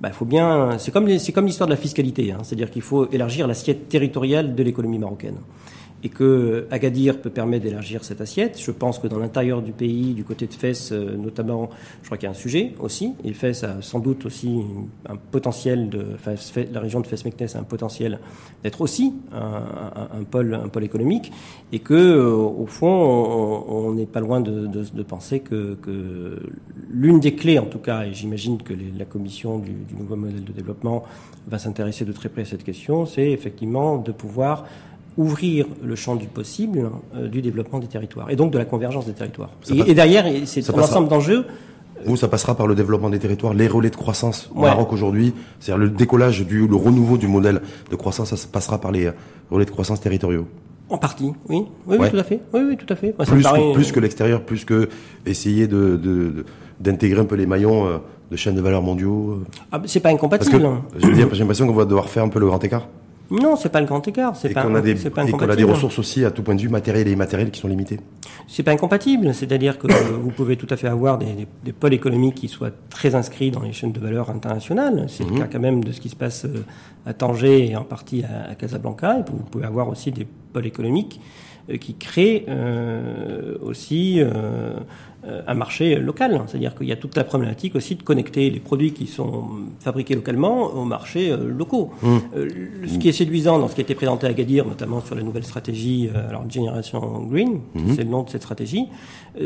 [0.00, 0.78] bah, il faut bien.
[0.78, 2.32] C'est comme les- comme l'histoire de la fiscalité.
[2.32, 5.38] Hein, C'est-à-dire qu'il faut élargir l'assiette territoriale de l'économie marocaine
[6.04, 8.60] et que Agadir peut permettre d'élargir cette assiette.
[8.60, 11.70] Je pense que dans l'intérieur du pays, du côté de Fès euh, notamment,
[12.02, 13.14] je crois qu'il y a un sujet aussi.
[13.24, 14.60] Et Fès a sans doute aussi
[15.08, 16.34] un potentiel de, enfin,
[16.72, 18.20] la région de Fès-Meknès a un potentiel
[18.62, 21.32] d'être aussi un, pôle, un pôle économique,
[21.72, 22.88] et que euh, au fond,
[23.68, 25.76] on n'est pas loin de, penser que,
[26.90, 30.52] l'une des clés, en tout cas, et j'imagine que la commission du nouveau modèle de
[30.52, 31.04] développement
[31.48, 34.64] va s'intéresser de très près à cette question, c'est effectivement de pouvoir
[35.18, 39.04] ouvrir le champ du possible euh, du développement des territoires et donc de la convergence
[39.04, 39.50] des territoires.
[39.62, 41.44] Ça Et, passe- et derrière, c'est un ensemble d'enjeux.
[42.06, 44.68] Vous, ça passera par le développement des territoires, les relais de croissance au Ouais.
[44.68, 48.80] Maroc aujourd'hui, c'est-à-dire le décollage du, le renouveau du modèle de croissance, ça se passera
[48.80, 49.10] par les
[49.50, 50.46] relais de croissance territoriaux.
[50.90, 51.98] En partie, oui, oui, Ouais.
[51.98, 53.14] oui, tout à fait, oui, oui, tout à fait.
[53.18, 54.88] Moi, Plus, paraît- que, plus que l'extérieur, plus que
[55.26, 56.44] essayer de,
[56.80, 57.98] d'intégrer un peu les maillons euh,
[58.30, 59.40] de chaînes de valeur mondiaux.
[59.42, 59.46] euh.
[59.72, 60.60] Ah, c'est pas Parce incompatible.
[60.62, 60.82] que hein.
[60.98, 62.86] je veux dire, j'ai l'impression qu'on va devoir faire un peu le grand écart.
[63.30, 64.34] Non, c'est pas le grand écart.
[64.36, 66.54] C'est pas, qu'on a des, pas et qu'on a des ressources aussi à tout point
[66.54, 68.00] de vue matériel et immatériel qui sont limitées.
[68.46, 69.86] C'est pas incompatible, c'est-à-dire que
[70.22, 73.50] vous pouvez tout à fait avoir des, des- des pôles économiques qui soient très inscrits
[73.50, 75.04] dans les chaînes de valeur internationales.
[75.08, 75.34] C'est Mhm.
[75.34, 76.64] le cas quand même de ce qui se passe euh,
[77.04, 79.18] à Tanger et en partie à, à Casablanca.
[79.18, 81.20] Et vous pouvez avoir aussi des pôles économiques
[81.76, 84.72] qui créent euh, aussi euh,
[85.24, 86.40] euh, un marché local.
[86.46, 89.46] C'est-à-dire qu'il y a toute la problématique aussi de connecter les produits qui sont
[89.80, 91.90] fabriqués localement aux marchés euh, locaux.
[92.02, 92.16] Mmh.
[92.36, 92.48] Euh,
[92.86, 95.22] ce qui est séduisant dans ce qui a été présenté à Gadir, notamment sur la
[95.22, 97.80] nouvelle stratégie, alors Génération Green, mmh.
[97.96, 98.86] c'est le nom de cette stratégie,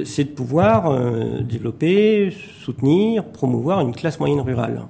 [0.05, 0.95] c'est de pouvoir
[1.43, 2.33] développer,
[2.65, 4.83] soutenir, promouvoir une classe moyenne rurale.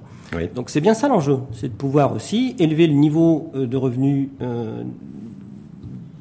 [0.53, 4.29] Donc c'est bien ça l'enjeu, c'est de pouvoir aussi élever le niveau de revenus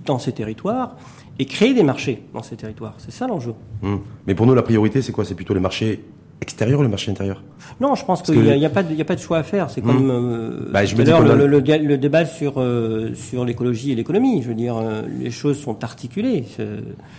[0.04, 0.96] dans ces territoires
[1.38, 2.94] et créer des marchés dans ces territoires.
[2.98, 3.54] C'est ça l'enjeu.
[3.82, 4.00] Hum.
[4.26, 5.24] Mais pour nous, la priorité, c'est quoi?
[5.24, 6.04] C'est plutôt les marchés
[6.40, 7.42] extérieurs ou les marchés intérieurs
[7.80, 9.70] Non, je pense qu'il n'y a, a, pas de choix à faire.
[9.70, 10.10] C'est comme hum.
[10.10, 14.42] euh, bah, je le, le, débat sur, euh, sur l'écologie et l'économie.
[14.42, 16.44] Je veux dire, euh, les choses sont articulées.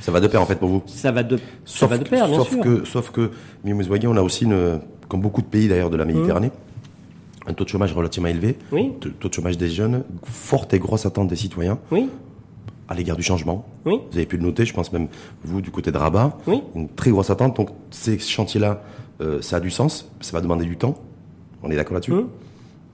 [0.02, 0.84] Ça va de pair, en fait, pour vous?
[0.86, 2.62] Ça va de, ça va de pair, bien sauf sûr.
[2.62, 3.32] Que, sauf que,
[3.66, 7.50] on a aussi, une, comme beaucoup de pays d'ailleurs de la Méditerranée, hum.
[7.50, 8.92] un taux de chômage relativement élevé, oui.
[9.00, 11.80] taux de chômage des jeunes, forte et grosse attente des citoyens.
[11.92, 12.10] Oui
[12.94, 13.66] à l'égard du changement.
[13.86, 14.00] Oui.
[14.12, 15.08] Vous avez pu le noter, je pense même
[15.44, 16.38] vous du côté de Rabat.
[16.48, 16.62] Oui.
[16.76, 17.58] Une très grosse attente.
[17.58, 18.84] Donc ces chantiers-là,
[19.22, 20.96] euh, ça a du sens, ça va demander du temps.
[21.64, 22.14] On est d'accord là-dessus.
[22.14, 22.28] Mmh.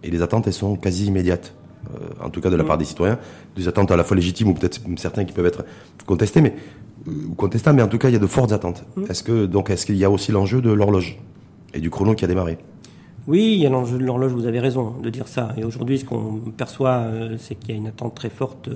[0.04, 1.54] Et les attentes, elles sont quasi immédiates.
[1.94, 2.68] Euh, en tout cas de la mmh.
[2.68, 3.20] part des citoyens,
[3.56, 5.64] des attentes à la fois légitimes ou peut-être certains qui peuvent être
[6.06, 6.54] contestés, mais
[7.08, 8.84] euh, ou contestables, mais en tout cas il y a de fortes attentes.
[8.96, 9.04] Mmh.
[9.10, 11.18] Est-ce que donc est-ce qu'il y a aussi l'enjeu de l'horloge
[11.74, 12.58] et du chrono qui a démarré?
[13.30, 15.54] Oui, il y a l'enjeu de l'horloge, vous avez raison de dire ça.
[15.56, 17.06] Et aujourd'hui, ce qu'on perçoit,
[17.38, 18.70] c'est qu'il y a une attente très forte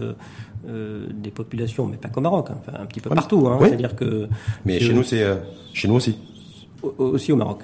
[0.66, 3.48] euh, des populations, mais pas qu'au Maroc, hein, enfin, un petit peu partout.
[3.50, 4.30] Hein, C'est-à-dire que.
[4.64, 5.36] Mais chez nous, c'est euh,
[5.74, 6.18] chez nous aussi.
[6.98, 7.60] aussi au Maroc.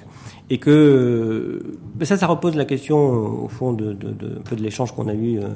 [0.50, 1.62] Et que
[2.02, 2.98] ça, ça repose la question
[3.44, 5.48] au fond de, de, de un peu de l'échange qu'on a eu euh,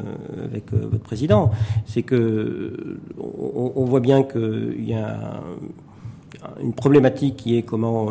[0.42, 1.50] avec votre président.
[1.84, 5.42] C'est que on, on, voit bien qu'il y a
[6.60, 8.06] une problématique qui est comment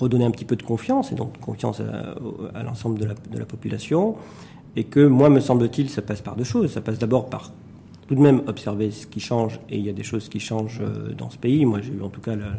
[0.00, 3.44] redonner un petit peu de confiance et donc confiance à, l'ensemble de la, de la
[3.44, 4.16] population.
[4.76, 6.70] Et que moi, me semble-t-il, ça passe par deux choses.
[6.70, 7.52] Ça passe d'abord par
[8.08, 10.80] tout de même observer ce qui change, et il y a des choses qui changent
[10.80, 11.66] euh, dans ce pays.
[11.66, 12.52] Moi, j'ai eu en tout cas la,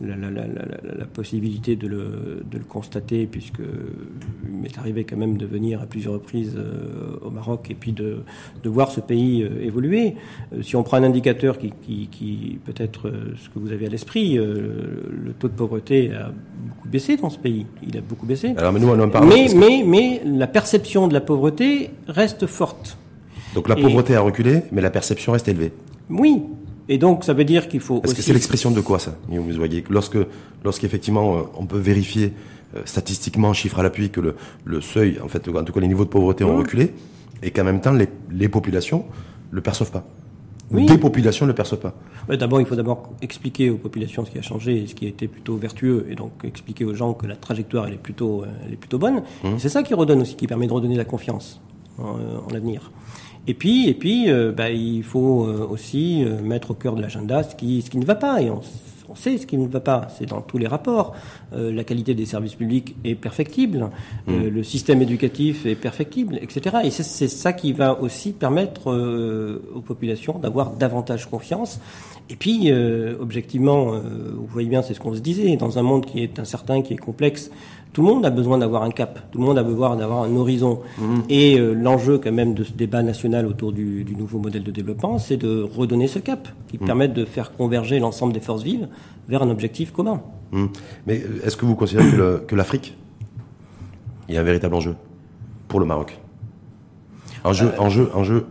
[0.00, 5.36] la, la, la possibilité de le, de le, constater, puisque il m'est arrivé quand même
[5.36, 8.18] de venir à plusieurs reprises euh, au Maroc et puis de,
[8.62, 10.14] de voir ce pays euh, évoluer.
[10.62, 14.34] si on prend un indicateur qui, qui, qui peut-être ce que vous avez à l'esprit,
[14.34, 16.32] le taux de pauvreté a
[16.68, 17.66] beaucoup baissé dans ce pays.
[17.86, 18.54] Il a beaucoup baissé.
[18.56, 19.28] Alors, mais nous, on en parle.
[19.28, 22.98] Mais, mais, mais la perception de la pauvreté reste forte.
[23.54, 25.72] Donc la pauvreté a reculé, mais la perception reste élevée.
[26.10, 26.42] Oui.
[26.88, 28.00] Et donc ça veut dire qu'il faut.
[28.04, 30.18] Est-ce que c'est l'expression de quoi ça, vous voyez Lorsque,
[30.64, 32.32] lorsqu'effectivement euh, on peut vérifier
[32.76, 35.88] euh, statistiquement, chiffre à l'appui, que le, le, seuil, en fait, en tout cas les
[35.88, 36.58] niveaux de pauvreté ont mmh.
[36.58, 36.94] reculé,
[37.42, 39.04] et qu'en même temps les, les populations
[39.50, 40.04] le perçoivent pas.
[40.70, 40.86] Oui.
[40.86, 41.94] Des populations ne le perçoivent pas.
[42.36, 45.08] d'abord, il faut d'abord expliquer aux populations ce qui a changé et ce qui a
[45.08, 48.46] été plutôt vertueux, et donc expliquer aux gens que la trajectoire elle est plutôt, euh,
[48.66, 49.22] elle est plutôt bonne.
[49.42, 49.58] Mmh.
[49.58, 51.60] C'est ça qui redonne aussi, qui permet de redonner la confiance
[51.98, 52.90] en, en l'avenir.
[53.46, 57.02] Et puis, et puis, euh, bah, il faut euh, aussi euh, mettre au cœur de
[57.02, 58.40] l'agenda ce qui, ce qui ne va pas.
[58.40, 58.62] Et on,
[59.10, 60.08] on sait ce qui ne va pas.
[60.16, 61.14] C'est dans tous les rapports.
[61.52, 63.90] la qualité des services publics est perfectible.
[64.26, 64.46] Mmh.
[64.46, 66.78] le système éducatif est perfectible, etc.
[66.84, 68.90] Et c'est ça qui va aussi permettre
[69.74, 71.80] aux populations d'avoir davantage confiance.
[72.30, 72.72] Et puis,
[73.20, 76.80] objectivement, vous voyez bien, c'est ce qu'on se disait, dans un monde qui est incertain,
[76.80, 77.50] qui est complexe,
[77.94, 80.36] tout le monde a besoin d'avoir un cap, tout le monde a besoin d'avoir un
[80.36, 80.80] horizon.
[80.98, 81.22] Mhm.
[81.28, 85.18] Et euh, l'enjeu quand même de ce débat national autour du, nouveau modèle de développement,
[85.20, 86.86] c'est de redonner ce cap, qui mmh.
[86.86, 88.88] permette de faire converger l'ensemble des forces vives
[89.28, 90.20] vers un objectif commun.
[90.50, 90.68] Mhm.
[91.06, 92.10] Mais euh, est-ce que vous considérez
[92.46, 92.96] que l'Afrique,
[94.28, 94.96] il y a un véritable enjeu
[95.68, 96.18] pour le Maroc?
[97.44, 97.78] Enjeu, euh...
[97.80, 98.46] enjeu, enjeu,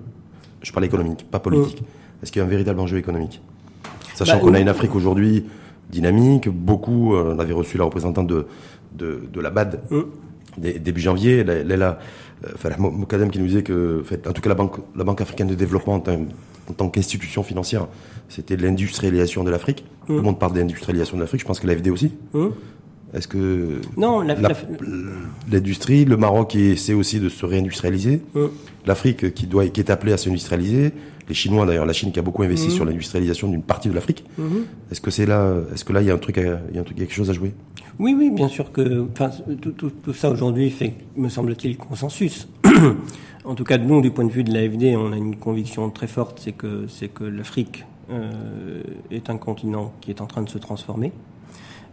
[0.62, 1.82] je parle économique, pas politique.
[1.82, 1.88] Mhm.
[2.24, 3.42] Est-ce qu'il y a un véritable enjeu économique?
[4.16, 5.44] Sachant bah, qu'on a une Afrique aujourd'hui
[5.90, 8.48] dynamique, beaucoup, on avait reçu la représentante de,
[8.96, 9.82] de, de la BAD
[10.58, 11.38] début janvier.
[11.38, 12.00] Elle, elle, a,
[12.46, 15.48] euh, Mokadem qui nous disait que, fait, en tout cas, la Banque, la Banque africaine
[15.48, 17.88] de développement en, tant qu'institution financière,
[18.30, 19.86] c'était l'industrialisation de l'Afrique.
[20.08, 21.42] Tout le monde parle d'industrialisation de l'Afrique.
[21.42, 22.14] Je pense que l'AFD aussi.
[23.14, 24.22] Est-ce que non
[25.52, 28.22] l'industrie, le Maroc essaie aussi de se réindustrialiser,
[28.86, 30.92] l'Afrique qui doit qui est appelée à s'industrialiser,
[31.30, 34.26] les Chinois d'ailleurs, la Chine qui a beaucoup investi sur l'industrialisation d'une partie de l'Afrique.
[34.92, 36.82] Est-ce que c'est là, est-ce que là il y a un truc, il y a
[36.82, 37.54] un truc, quelque chose à jouer?
[38.00, 39.30] Oui, oui, bien sûr que enfin,
[39.62, 42.48] tout, tout, tout ça aujourd'hui fait, me semble-t-il, consensus.
[43.46, 46.08] en tout cas, nous, du point de vue de l'AFD, on a une conviction très
[46.08, 50.50] forte, c'est que, c'est que l'Afrique euh, est un continent qui est en train de
[50.50, 51.12] se transformer.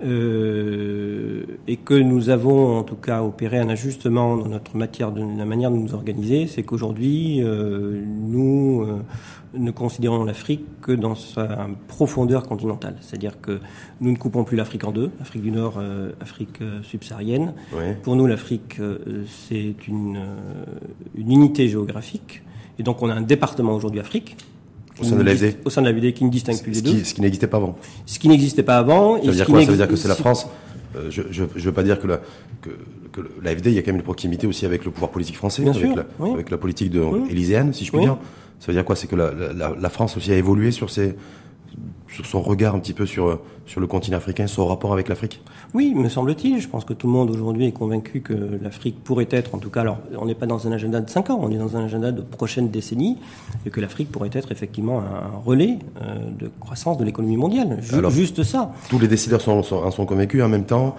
[0.03, 5.21] Euh, et que nous avons en tout cas opéré un ajustement dans notre matière de
[5.21, 9.03] la manière de nous organiser, c'est qu'aujourd'hui euh, nous euh,
[9.53, 13.61] ne considérons l'Afrique que dans sa profondeur continentale, c'est-à-dire que
[14.01, 17.53] nous ne coupons plus l'Afrique en deux, Afrique du Nord, euh, Afrique subsaharienne.
[17.75, 17.95] Ouais.
[18.03, 18.81] Pour nous, l'Afrique
[19.27, 20.19] c'est une,
[21.15, 22.43] une unité géographique,
[22.79, 24.37] et donc on a un département aujourd'hui Afrique
[24.99, 27.05] Au sein de l'AFD Au sein de l'AFD qui ne distingue plus les deux.
[27.05, 27.77] Ce qui n'existait pas avant.
[28.07, 29.21] Ce qui n'existait pas avant.
[29.21, 29.65] Ça veut dire quoi?
[29.65, 30.47] Ça veut dire que c'est la France
[30.97, 32.21] euh, je ne veux pas dire que la,
[32.61, 32.71] que,
[33.13, 35.63] que l'AFD, il y a quand même une proximité aussi avec le pouvoir politique français,
[35.63, 36.33] avec, sûr, la, oui.
[36.33, 37.21] avec la politique de, Oui.
[37.31, 38.05] élyséenne, si je puis Oui.
[38.07, 38.17] dire.
[38.59, 38.97] Ça veut dire quoi?
[38.97, 41.15] C'est que la, la, la France aussi a évolué sur, ses,
[42.13, 45.41] sur son regard un petit peu sur, sur le continent africain, son rapport avec l'Afrique?
[45.75, 46.61] Oui, me semble-t-il.
[46.61, 49.71] Je pense que tout le monde aujourd'hui est convaincu que l'Afrique pourrait être, en tout
[49.71, 51.85] cas, alors on n'est pas dans un agenda de 5 ans, on est dans un
[51.85, 53.19] agenda de prochaines décennies,
[53.65, 57.79] et que l'Afrique pourrait être effectivement un relais euh, de croissance de l'économie mondiale.
[57.81, 58.73] Ju- Alors- juste ça.
[58.89, 60.43] Tous les décideurs sont, sont, en sont convaincus.
[60.43, 60.97] En même temps,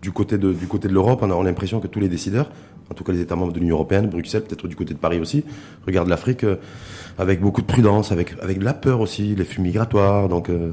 [0.00, 2.48] du côté de, du côté de l'Europe, on a l'impression que tous les décideurs,
[2.90, 5.18] en tout cas les États membres de l'Union européenne, Bruxelles, peut-être du côté de Paris
[5.20, 5.44] aussi,
[5.86, 6.56] regardent l'Afrique euh,
[7.18, 10.28] avec beaucoup de prudence, avec, avec de la peur aussi, les flux migratoires.
[10.28, 10.70] Donc, euh,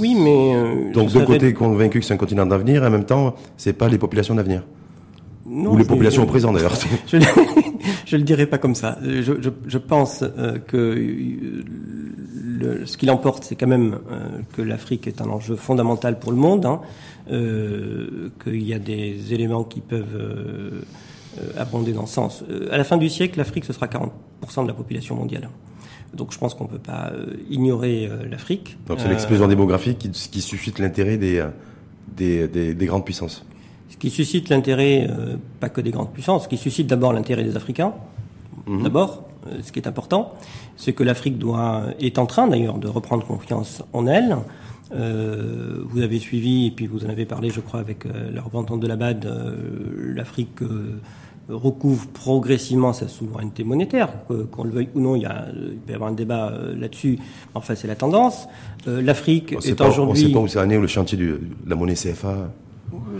[0.00, 3.04] Oui, mais euh, donc serait- côté convaincu que c'est un continent d'avenir, et en même
[3.04, 4.62] temps, c'est pas les populations d'avenir.
[5.46, 6.74] Non, Ou les populations au présent d'ailleurs.
[7.06, 8.98] Je ne le dirai pas comme ça.
[9.02, 11.64] Je, je, je pense euh, que euh,
[12.60, 16.30] le- ce qu'il emporte, c'est quand même euh, que l'Afrique est un enjeu fondamental pour
[16.32, 16.80] le monde, hein,
[17.30, 20.80] euh, qu'il y a des éléments qui peuvent euh,
[21.58, 22.44] abonder dans ce sens.
[22.70, 25.48] À la fin du siècle, l'Afrique, ce sera 40% de la population mondiale.
[26.14, 27.12] Donc je pense qu'on ne peut pas
[27.50, 28.76] ignorer l'Afrique.
[28.86, 31.44] Donc c'est l'explosion démographique qui, qui suscite l'intérêt des,
[32.16, 33.44] des, des, des grandes puissances.
[33.88, 37.42] Ce qui suscite l'intérêt, euh, pas que des grandes puissances, ce qui suscite d'abord l'intérêt
[37.42, 37.94] des Africains.
[38.66, 40.32] D'abord, euh, ce qui est important,
[40.76, 44.36] c'est que l'Afrique doit est en train d'ailleurs de reprendre confiance en elle.
[44.94, 48.42] Euh, vous avez suivi et puis vous en avez parlé, je crois, avec euh, la
[48.42, 49.26] représentante de la BAD.
[49.26, 50.58] euh, L'Afrique
[51.48, 54.08] recouvre progressivement sa souveraineté monétaire,
[54.50, 55.14] qu'on le veuille ou non.
[55.16, 57.18] Il, y a, il peut y avoir un débat là-dessus.
[57.54, 58.46] Enfin, c'est la tendance.
[58.86, 61.94] L'Afrique est pas- on sait aujourd'hui, pas où c'est allé, le chantier de la monnaie
[61.94, 62.50] CFA.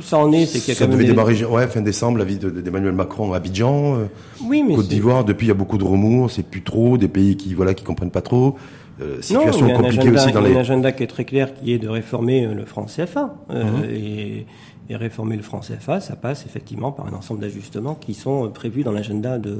[0.00, 1.80] Ça en est, c'est qu'il y a Ça quand même devait des- démarrer ouais, fin
[1.80, 3.96] décembre, la vie de- d'Emmanuel Macron à Abidjan.
[3.96, 4.04] euh,
[4.46, 7.08] oui, mais Côte d'Ivoire, depuis il y a beaucoup de remous, c'est plus trop, des
[7.08, 8.56] pays qui voilà qui comprennent pas trop.
[9.00, 10.56] Euh, Non, situation il y a compliquée agenda, aussi dans il y a les.
[10.56, 13.34] un agenda qui est très clair, qui est de réformer euh, le franc CFA.
[13.50, 13.84] Euh, Mhm.
[13.90, 14.46] et,
[14.90, 18.82] et réformer le franc CFA, ça passe effectivement par un ensemble d'ajustements qui sont prévus
[18.84, 19.50] dans l'agenda de,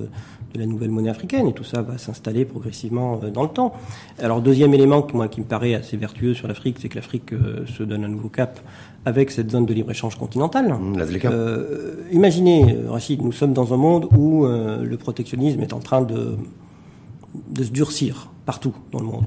[0.52, 1.48] de la nouvelle monnaie africaine.
[1.48, 3.72] Et tout ça va s'installer progressivement dans le temps.
[4.22, 7.30] Alors, deuxième élément qui, moi, qui me paraît assez vertueux sur l'Afrique, c'est que l'Afrique
[7.66, 8.60] se donne un nouveau cap
[9.04, 10.74] avec cette zone de libre-échange continentale.
[11.04, 11.30] ZLECA.
[11.30, 15.80] Euh, imaginez, euh, Rachid, nous sommes dans un monde où euh, le protectionnisme est en
[15.80, 16.36] train de,
[17.50, 19.26] de se durcir partout dans le monde,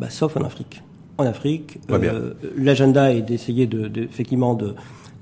[0.00, 0.82] bah, sauf en Afrique.
[1.18, 1.78] En Afrique,
[2.14, 4.74] euh, l'agenda est d'essayer de, de- effectivement de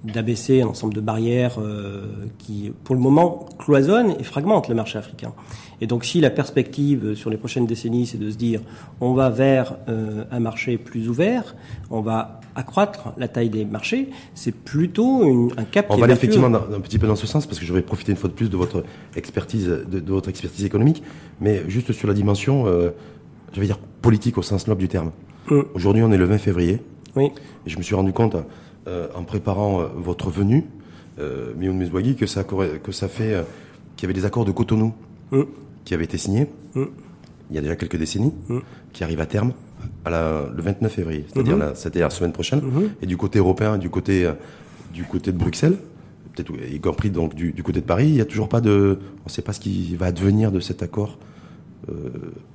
[0.02, 2.06] d'abaisser un ensemble de barrières euh,
[2.38, 5.34] qui, pour le moment, cloisonnent et fragmentent le marché africain.
[5.82, 8.62] Et donc, si la perspective euh, sur les prochaines décennies, c'est de se dire,
[9.02, 11.54] on va vers euh, un marché plus ouvert,
[11.90, 16.04] on va accroître la taille des marchés, c'est plutôt une, un cap On qui va
[16.04, 18.28] aller effectivement dans- un petit peu dans ce sens parce que j'aurais profité une fois
[18.28, 18.84] de plus de votre
[19.16, 21.02] expertise, de, de votre expertise économique,
[21.40, 22.90] mais juste sur la dimension, euh,
[23.52, 25.10] je vais dire politique au sens noble du terme.
[25.50, 25.60] Mm.
[25.74, 26.80] Aujourd'hui, on est le 20 février.
[27.16, 27.30] Oui.
[27.66, 28.36] Et je me suis rendu compte,
[28.88, 30.64] euh, en préparant euh, votre venue,
[31.18, 33.44] euh, Mioun Meswagi, que ça, que ça fait,
[33.96, 34.92] qu'il y avait des accords de Cotonou
[35.32, 35.42] Mm.
[35.84, 36.84] qui avaient été signés Mm.
[37.50, 38.32] il y a déjà quelques décennies,
[38.92, 39.52] qui arrivent à terme
[40.04, 41.72] à la, le 29 février, c'est-à-dire Mhm.
[41.94, 42.60] la, semaine prochaine.
[42.62, 42.90] Mhm.
[43.02, 44.32] Et du côté européen, du côté, euh,
[44.94, 45.76] du côté de Bruxelles,
[46.34, 48.98] peut-être y compris donc du, du côté de Paris, il n'y a toujours pas de,
[49.22, 51.18] on ne sait pas ce qui va advenir de cet accord
[51.88, 51.92] euh,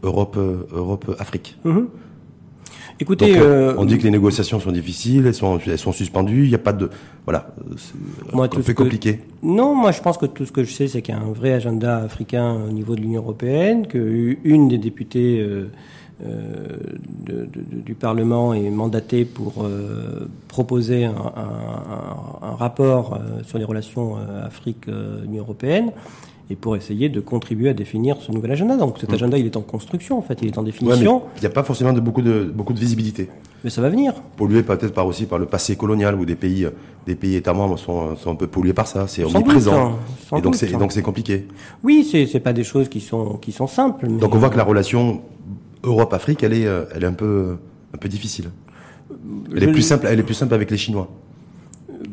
[0.04, 1.58] Europe, euh, Europe, Afrique.
[1.66, 1.88] Mhm.
[2.98, 6.44] Écoutez, Donc, euh, on dit que les négociations sont difficiles, elles sont, elles sont suspendues,
[6.46, 6.90] il n'y a pas de,
[7.26, 7.94] voilà, c'est
[8.34, 9.20] un peu que- compliqué.
[9.44, 11.32] Non, moi je pense que tout ce que je sais, c'est qu'il y a un
[11.34, 15.68] vrai agenda africain au niveau de l'Union européenne, qu'une des députées euh,
[16.21, 23.43] de- de- du Parlement est mandatée pour euh, proposer un, un- un- un rapport euh,
[23.43, 25.91] sur les relations euh, Afrique-Union européenne
[26.49, 28.78] et pour essayer de contribuer à définir ce nouvel agenda.
[28.78, 31.41] Donc cet agenda, il est en construction, en fait, il est en Ouais, définition, il
[31.41, 33.30] n'y a pas forcément de beaucoup de, beaucoup de visibilité.
[33.63, 34.13] mais ça va venir.
[34.38, 36.67] pollué peut-être par aussi par le passé colonial où des pays,
[37.08, 39.08] des pays États membres sont, sont un peu pollués par ça.
[39.08, 39.71] C'est omniprésent.
[39.71, 40.78] doute, hein, et donc doute, c'est hein.
[40.78, 41.47] donc c'est compliqué.
[41.84, 44.06] Oui, c'est c'est pas des choses qui sont qui sont simples.
[44.08, 45.21] mais- Donc on voit que la relation
[45.86, 47.58] Europe-Afrique, elle est, euh, elle est un peu,
[47.93, 48.50] un peu difficile.
[49.56, 51.10] Elle est plus simple, elle est plus simple avec les Chinois.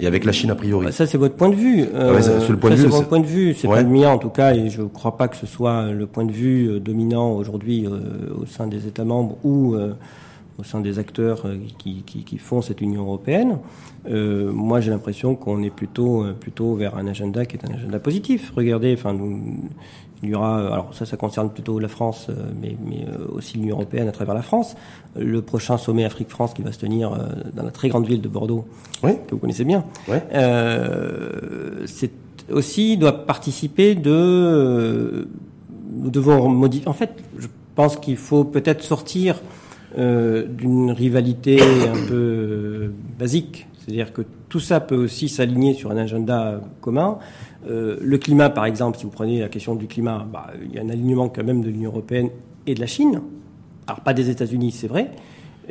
[0.01, 0.87] Et avec la Chine a priori.
[0.87, 1.85] Bah, Ça, c'est votre point de vue.
[1.95, 3.55] Euh, ouais, ça, c'est le point de vue, c'est c'est- point de vue.
[3.55, 3.77] C'est Ouais.
[3.77, 6.07] pas le mien, en tout cas, et je ne crois pas que ce soit le
[6.07, 9.93] point de vue euh, dominant aujourd'hui euh, au sein des États membres ou euh,
[10.59, 13.59] au sein des acteurs euh, qui, qui, qui font cette Union européenne.
[14.09, 17.75] Euh, moi, j'ai l'impression qu'on est plutôt, euh, plutôt vers un agenda qui est un
[17.75, 18.53] agenda positif.
[18.57, 19.41] Regardez, enfin, nous,
[20.23, 23.59] il y aura, alors ça, ça concerne plutôt la France, euh, mais, mais euh, aussi
[23.59, 24.77] l'Union européenne à travers la France.
[25.17, 27.19] Le prochain sommet Afrique-France qui va se tenir euh,
[27.55, 28.65] dans la très grande ville de Bordeaux,
[29.03, 29.13] Oui.
[29.27, 30.23] que vous connaissez bien, Ouais.
[30.35, 32.13] euh, c'est
[32.51, 34.11] aussi doit participer de.
[34.13, 35.25] euh,
[35.95, 36.89] nous devons modifier.
[36.89, 39.41] En fait, je pense qu'il faut peut-être sortir
[39.99, 43.67] euh, d'une rivalité un peu euh, basique.
[43.85, 47.19] C'est-à-dire que tout ça peut aussi s'aligner sur un agenda commun.
[47.69, 50.79] Euh, le climat, par exemple, si vous prenez la question du climat, bah, il y
[50.79, 52.31] a un alignement quand même de l'Union européenne
[52.67, 53.23] et de la Chine.
[53.87, 55.11] Alors pas des États-Unis, c'est vrai,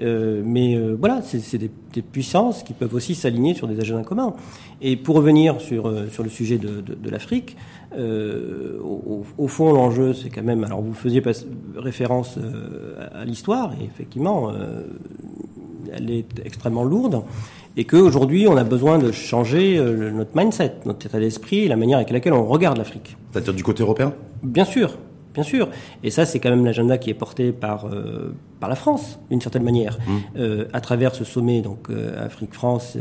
[0.02, 1.69] euh, mais euh, voilà, c'est des,
[2.02, 4.34] puissances qui peuvent aussi s'aligner sur des agendas communs.
[4.82, 7.58] Et pour revenir sur, euh, sur le sujet de, de, l'Afrique,
[7.97, 10.63] euh, au, au, fond, l'enjeu, c'est quand même.
[10.63, 11.21] Alors, vous faisiez
[11.76, 12.39] référence
[13.13, 14.52] à l'histoire, et effectivement,
[15.95, 17.23] elle est extrêmement lourde,
[17.77, 19.80] et qu'aujourd'hui, on a besoin de changer
[20.13, 23.15] notre mindset, notre état d'esprit, la manière avec laquelle on regarde l'Afrique.
[23.32, 24.13] C'est-à-dire du côté européen?
[24.43, 24.97] Bien sûr.
[25.34, 25.69] Bien sûr.
[26.04, 29.39] Et ça, c'est quand même l'agenda qui est porté par, euh, par la France, d'une
[29.39, 30.17] certaine manière, mmh.
[30.38, 32.97] euh, à travers ce sommet, donc euh, Afrique-France.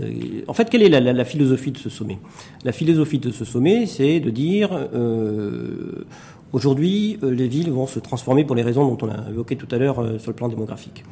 [0.47, 2.19] en fait, quelle est la, la, la, philosophie de ce sommet?
[2.65, 4.71] La philosophie de ce sommet, c'est de dire,
[6.53, 9.79] aujourd'hui, les villes vont se transformer pour les raisons dont on a évoqué tout à
[9.79, 11.05] l'heure sur le plan démographique.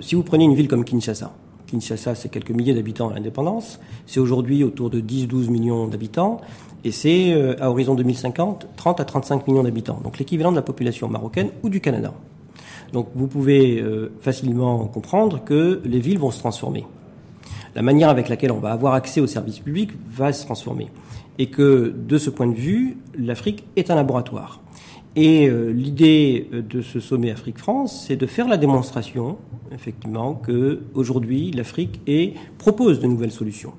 [0.00, 1.32] si vous prenez une ville comme Kinshasa,
[1.70, 3.78] Kinshasa, c'est quelques milliers d'habitants à l'indépendance.
[4.06, 6.40] C'est aujourd'hui autour de 10-12 millions d'habitants.
[6.84, 10.00] Et c'est euh, à horizon 2050, 30 à 35 millions d'habitants.
[10.02, 12.12] Donc l'équivalent de la population marocaine ou du Canada.
[12.92, 16.86] Donc vous pouvez euh, facilement comprendre que les villes vont se transformer.
[17.76, 20.88] La manière avec laquelle on va avoir accès aux services publics va se transformer.
[21.38, 24.59] Et que de ce point de vue, l'Afrique est un laboratoire.
[25.16, 29.38] Et euh, l'idée de ce sommet Afrique-France, c'est de faire la démonstration,
[29.72, 32.00] effectivement, que aujourd'hui l'Afrique
[32.58, 33.72] propose de nouvelles solutions.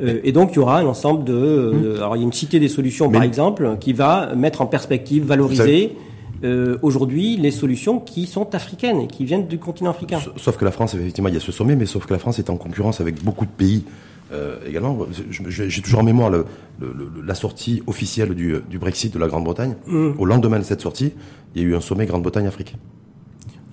[0.00, 2.32] Euh, et donc il y aura un ensemble de, euh, alors il y a une
[2.32, 5.96] cité des solutions par exemple qui va mettre en perspective, valoriser.
[6.42, 10.18] Euh, aujourd'hui les solutions qui sont africaines et qui viennent du continent africain.
[10.36, 12.38] Sauf que la France, effectivement, il y a ce sommet, mais sauf que la France
[12.38, 13.84] est en concurrence avec beaucoup de pays
[14.34, 14.98] euh, également,
[15.30, 16.44] j'ai toujours en mémoire le,
[16.80, 16.92] le,
[17.24, 19.76] la sortie officielle du, du, Brexit de la Grande-Bretagne.
[19.86, 20.12] Mm.
[20.18, 21.12] Au lendemain de cette sortie,
[21.54, 22.76] il y a eu un sommet Grande-Bretagne-Afrique.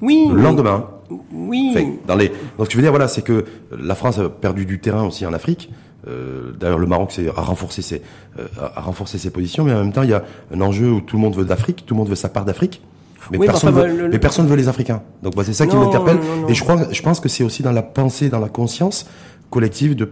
[0.01, 0.27] Oui.
[0.31, 0.87] Le lendemain.
[1.31, 1.75] Oui.
[2.07, 2.29] Dans les...
[2.29, 3.45] Donc, ce que je veux dire, voilà, c'est que
[3.77, 5.71] la France a perdu du terrain aussi en Afrique.
[6.07, 8.01] Euh, D'ailleurs, le Maroc a renforcé ses,
[8.39, 11.01] euh, a renforcé ses positions, mais en même temps, il y a un enjeu où
[11.01, 12.81] tout le monde veut d'Afrique, tout le monde veut sa part d'Afrique.
[13.29, 14.09] Mais, oui, personne enfin, veut, le...
[14.09, 15.03] mais personne veut les Africains.
[15.21, 16.17] Donc bah, c'est ça qui m'interpelle.
[16.49, 19.05] Et je crois, je pense que c'est aussi dans la pensée, dans la conscience
[19.51, 20.09] collective de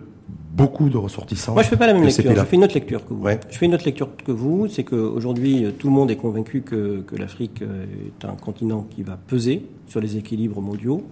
[0.60, 1.54] beaucoup de ressortissants.
[1.54, 2.32] Moi, je fais pas la même lecture.
[2.36, 3.24] Je fais une autre lecture que vous.
[3.24, 3.40] Ouais.
[3.50, 4.68] Je fais une autre lecture que vous.
[4.68, 9.04] C'est qu'aujourd'hui, tout le monde est convaincu que, que l'Afrique euh, est un continent qui
[9.04, 11.04] va peser sur les équilibres mondiaux.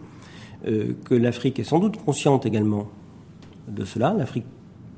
[0.67, 2.87] Euh, que l'Afrique est sans doute consciente également
[3.67, 4.15] de cela.
[4.17, 4.45] L'Afrique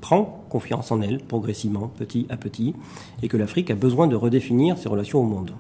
[0.02, 2.74] prend confiance en elle progressivement, petit à petit,
[3.22, 5.52] et que l'Afrique a besoin de redéfinir ses relations au monde.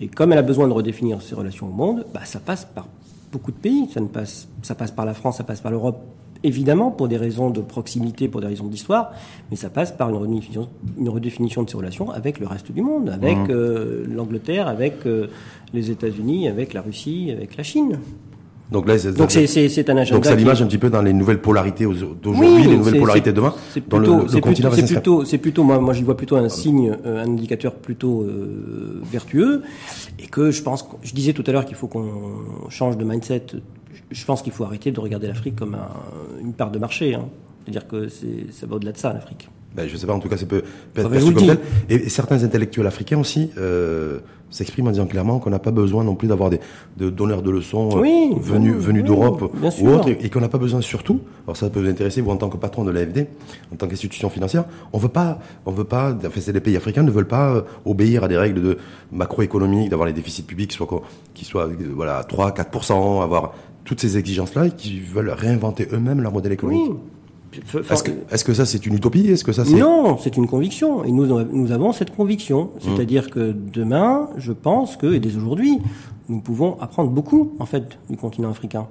[0.00, 2.88] Et comme elle a besoin de redéfinir ses relations au monde, bah, ça passe par
[3.30, 3.88] beaucoup de pays.
[3.92, 6.02] Ça, ne passe, ça passe par la France, ça passe par l'Europe,
[6.42, 9.12] évidemment pour des raisons de proximité, pour des raisons d'histoire,
[9.50, 12.82] mais ça passe par une redéfinition, une redéfinition de ses relations avec le reste du
[12.82, 13.50] monde, avec mmh.
[13.50, 15.26] euh, l'Angleterre, avec euh,
[15.72, 17.98] les États-Unis, avec la Russie, avec la Chine.
[18.70, 20.16] Donc là, c'est, donc c'est, c'est, c'est un agenda.
[20.18, 23.32] Donc ça l'image un petit peu dans les nouvelles polarités d'aujourd'hui, oui, les nouvelles polarités
[23.32, 23.52] de demain.
[23.72, 26.36] C'est plutôt, le, le c'est plutôt, c'est plutôt, c'est plutôt, moi, moi, j'y vois plutôt
[26.36, 29.62] un signe, euh, un indicateur plutôt euh, vertueux,
[30.20, 32.12] et que je pense, je disais tout à l'heure qu'il faut qu'on
[32.68, 33.46] change de mindset.
[34.10, 35.90] Je pense qu'il faut arrêter de regarder l'Afrique comme un,
[36.40, 37.14] une part de marché.
[37.14, 37.28] Hein.
[37.64, 39.48] C'est-à-dire que c'est, ça va au-delà de ça, l'Afrique.
[39.74, 41.58] Ben, je sais pas, en tout cas, ça peut, peut être perçu comme tel.
[41.88, 44.18] Et, et, certains intellectuels africains aussi euh,
[44.50, 46.58] s'expriment en disant clairement qu'on n'a pas besoin non plus d'avoir des
[46.96, 50.28] de donneurs de leçons oui, euh, venus, oui, venus oui, d'Europe ou autre, et, et
[50.28, 51.20] qu'on n'a pas besoin surtout.
[51.46, 53.28] Alors ça peut vous intéresser vous en tant que patron de l'AFD,
[53.72, 54.64] en tant qu'institution financière.
[54.92, 56.16] On veut pas, on veut pas.
[56.26, 58.78] Enfin, c'est les pays africains ne veulent pas euh, obéir à des règles de
[59.12, 63.52] macroéconomique, d'avoir les déficits publics qui soient qui soient voilà 3, 4% avoir
[63.90, 66.92] toutes ces exigences-là et qui veulent réinventer eux-mêmes leur modèle économique.
[67.90, 69.26] Est-ce que, est que, ça c'est une utopie?
[69.26, 71.02] Est-ce que ça c'est Non, c'est une conviction.
[71.02, 72.70] Et nous, nous avons cette conviction.
[72.78, 73.30] C'est-à-dire mmh.
[73.30, 75.80] que demain, je pense que, et dès aujourd'hui,
[76.28, 78.86] nous pouvons apprendre beaucoup, en fait, du continent africain.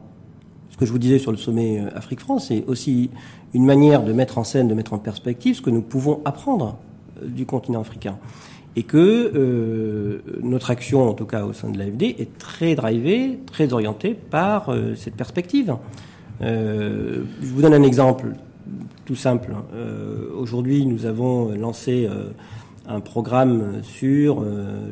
[0.70, 3.10] Ce que je vous disais sur le sommet euh, Afrique-France, c'est aussi
[3.54, 6.76] une manière de mettre en scène, de mettre en perspective ce que nous pouvons apprendre
[7.26, 8.18] du continent africain.
[8.76, 13.40] Et que euh, notre action, en tout cas au sein de l'AFD, est très drivée,
[13.46, 15.76] très orientée par euh, cette perspective.
[16.42, 18.34] Euh, je vous donne un exemple
[19.06, 19.54] tout simple.
[20.38, 22.08] Aujourd'hui, nous avons lancé
[22.88, 24.46] un programme sur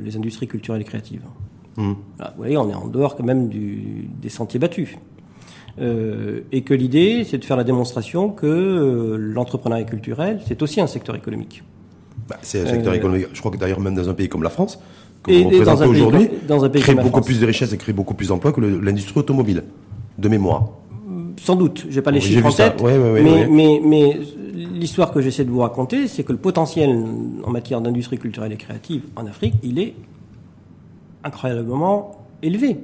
[0.03, 1.21] les industries culturelles et créatives.
[1.75, 1.91] Mmh.
[1.91, 4.97] Vous voyez, on est en dehors quand même du, des sentiers battus.
[5.79, 10.81] Euh, et que l'idée, c'est de faire la démonstration que euh, l'entrepreneuriat culturel, c'est aussi
[10.81, 11.63] un secteur économique.
[12.27, 13.27] Bah, c'est un secteur économique.
[13.33, 14.79] Je crois que d'ailleurs, même dans un pays comme la France,
[15.23, 16.29] que et, vous représentez aujourd'hui,
[16.75, 19.63] crée beaucoup plus de richesses et crée beaucoup plus d'emplois que l'industrie automobile,
[20.17, 20.69] de mémoire.
[21.39, 24.19] Sans doute, j'ai pas les chiffres en tête, ouais, ouais, mais, mais, mais
[24.57, 27.03] l'histoire que j'essaie de vous raconter, c'est que le potentiel
[27.43, 29.93] en matière d'industrie culturelle et créative en Afrique, il est
[31.23, 32.77] incroyablement élevé.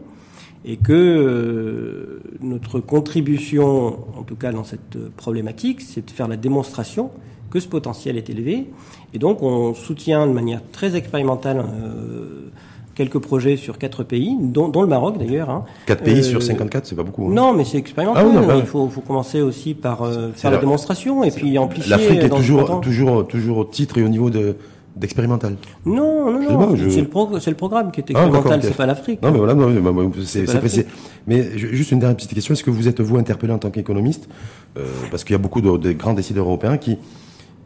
[0.65, 6.37] Et que euh, notre contribution, en tout cas dans cette problématique, c'est de faire la
[6.37, 7.11] démonstration
[7.53, 8.65] que ce potentiel est élevé.
[9.13, 12.49] Et donc on soutient de manière très expérimentale euh,
[12.95, 15.49] quelques projets sur quatre pays, dont, dont le Maroc d'ailleurs.
[15.51, 15.63] Hein.
[15.85, 17.25] Quatre pays sur 54, c'est pas beaucoup.
[17.27, 17.31] hein.
[17.33, 18.23] Non, mais c'est expérimental.
[18.25, 21.23] Ah oui, non, bah Il faut, faut commencer aussi par euh, faire la la- démonstration
[21.23, 21.91] et puis amplifier.
[21.91, 24.55] L'Afrique est toujours, toujours, toujours au titre et au niveau de
[24.95, 25.55] d'expérimental.
[25.87, 26.91] Non, non, Je non.
[26.91, 29.23] C'est le, progr- le programme qui est Ah, expérimental, c'est pas l'Afrique.
[29.23, 30.83] Non, mais voilà, non, mais, bah, bah, c'est précis.
[31.25, 32.53] Mais ju- juste une dernière petite question.
[32.53, 34.29] Est-ce que vous êtes, vous, interpellé en tant qu'économiste
[34.77, 36.99] euh, Parce qu'il y a beaucoup de, de grands décideurs européens qui,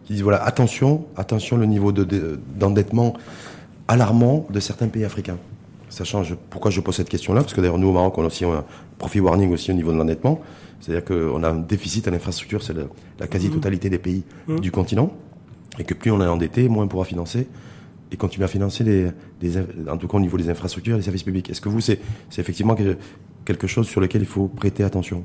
[0.08, 3.14] qui disent, voilà, attention, attention, le niveau de- de- d'endettement
[3.88, 5.38] alarmant de certains pays africains.
[5.89, 8.28] Sachant, je, pourquoi je pose cette question-là Parce que d'ailleurs, nous, au Maroc, on a
[8.28, 8.64] aussi un
[8.97, 10.39] profit warning aussi au niveau de l'endettement.
[10.80, 12.74] C'est-à-dire qu'on a un déficit à l'infrastructure, c'est
[13.20, 14.24] la quasi-totalité des pays
[14.62, 15.12] du continent.
[15.80, 17.47] Et que plus on est endetté, moins on pourra financer
[18.12, 19.58] et continuer à financer les,
[19.89, 21.49] en tout cas au niveau des infrastructures et des services publics.
[21.49, 21.99] Est-ce que vous, c'est
[22.38, 22.97] effectivement que-
[23.45, 25.24] quelque chose sur lequel il faut prêter attention?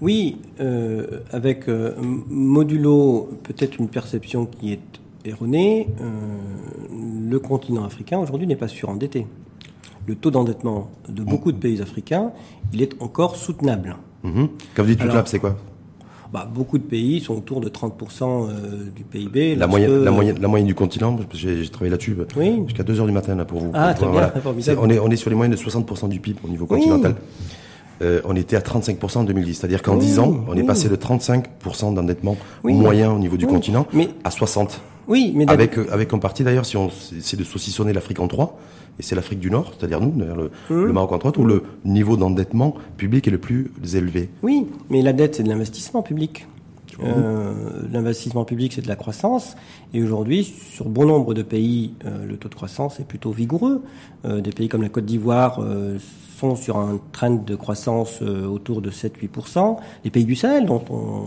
[0.00, 1.92] Oui, euh, avec euh,
[2.28, 4.80] modulo peut-être une perception qui est
[5.24, 5.88] erronée.
[6.00, 6.04] euh,
[7.30, 9.26] le continent africain aujourd'hui n'est pas surendetté.
[10.06, 12.30] Le taux d'endettement de beaucoup de pays africains,
[12.72, 13.96] il est encore soutenable.
[14.22, 14.48] Mhm.
[14.74, 15.56] Quand vous dites là, c'est quoi?
[16.32, 19.56] Bah, beaucoup de pays sont autour de 30% euh, du PIB.
[19.56, 22.62] la moyenne, la, moyenne, la moyenne du continent, j'ai travaillé là-dessus Oui.
[22.66, 23.70] jusqu'à 2 heures du matin là, pour vous.
[23.74, 26.38] Ah, pour- très bien, On, est, on est sur les moyennes de 60% du PIB
[26.44, 27.14] au niveau continental.
[28.00, 30.88] Euh, on était à 35% en 2010, c'est-à-dire qu'en Oui, 10 ans, on est passé
[30.88, 32.74] de 35% d'endettement Oui.
[32.74, 34.80] moyen au niveau du continent Mais- à 60.
[35.08, 36.90] Oui, mais Avec, euh, avec en partie d'ailleurs, si on
[37.20, 38.58] c'est de saucissonner l'Afrique en trois,
[39.00, 40.84] et c'est l'Afrique du Nord, c'est-à-dire nous, le, Hum.
[40.86, 44.28] le Maroc en trois, où le niveau d'endettement public est le plus élevé.
[44.42, 46.46] Oui, mais la dette, c'est de l'investissement public.
[47.02, 47.52] Euh,
[47.92, 49.56] L'investissement public, c'est de la croissance.
[49.94, 53.82] Et aujourd'hui, sur bon nombre de pays, euh, le taux de croissance est plutôt vigoureux.
[54.24, 55.60] Euh, des pays comme la Côte d'Ivoire
[56.38, 59.76] sont sur un trend de croissance autour de 7-8%.
[60.04, 61.24] Les pays du Sahel, dont on,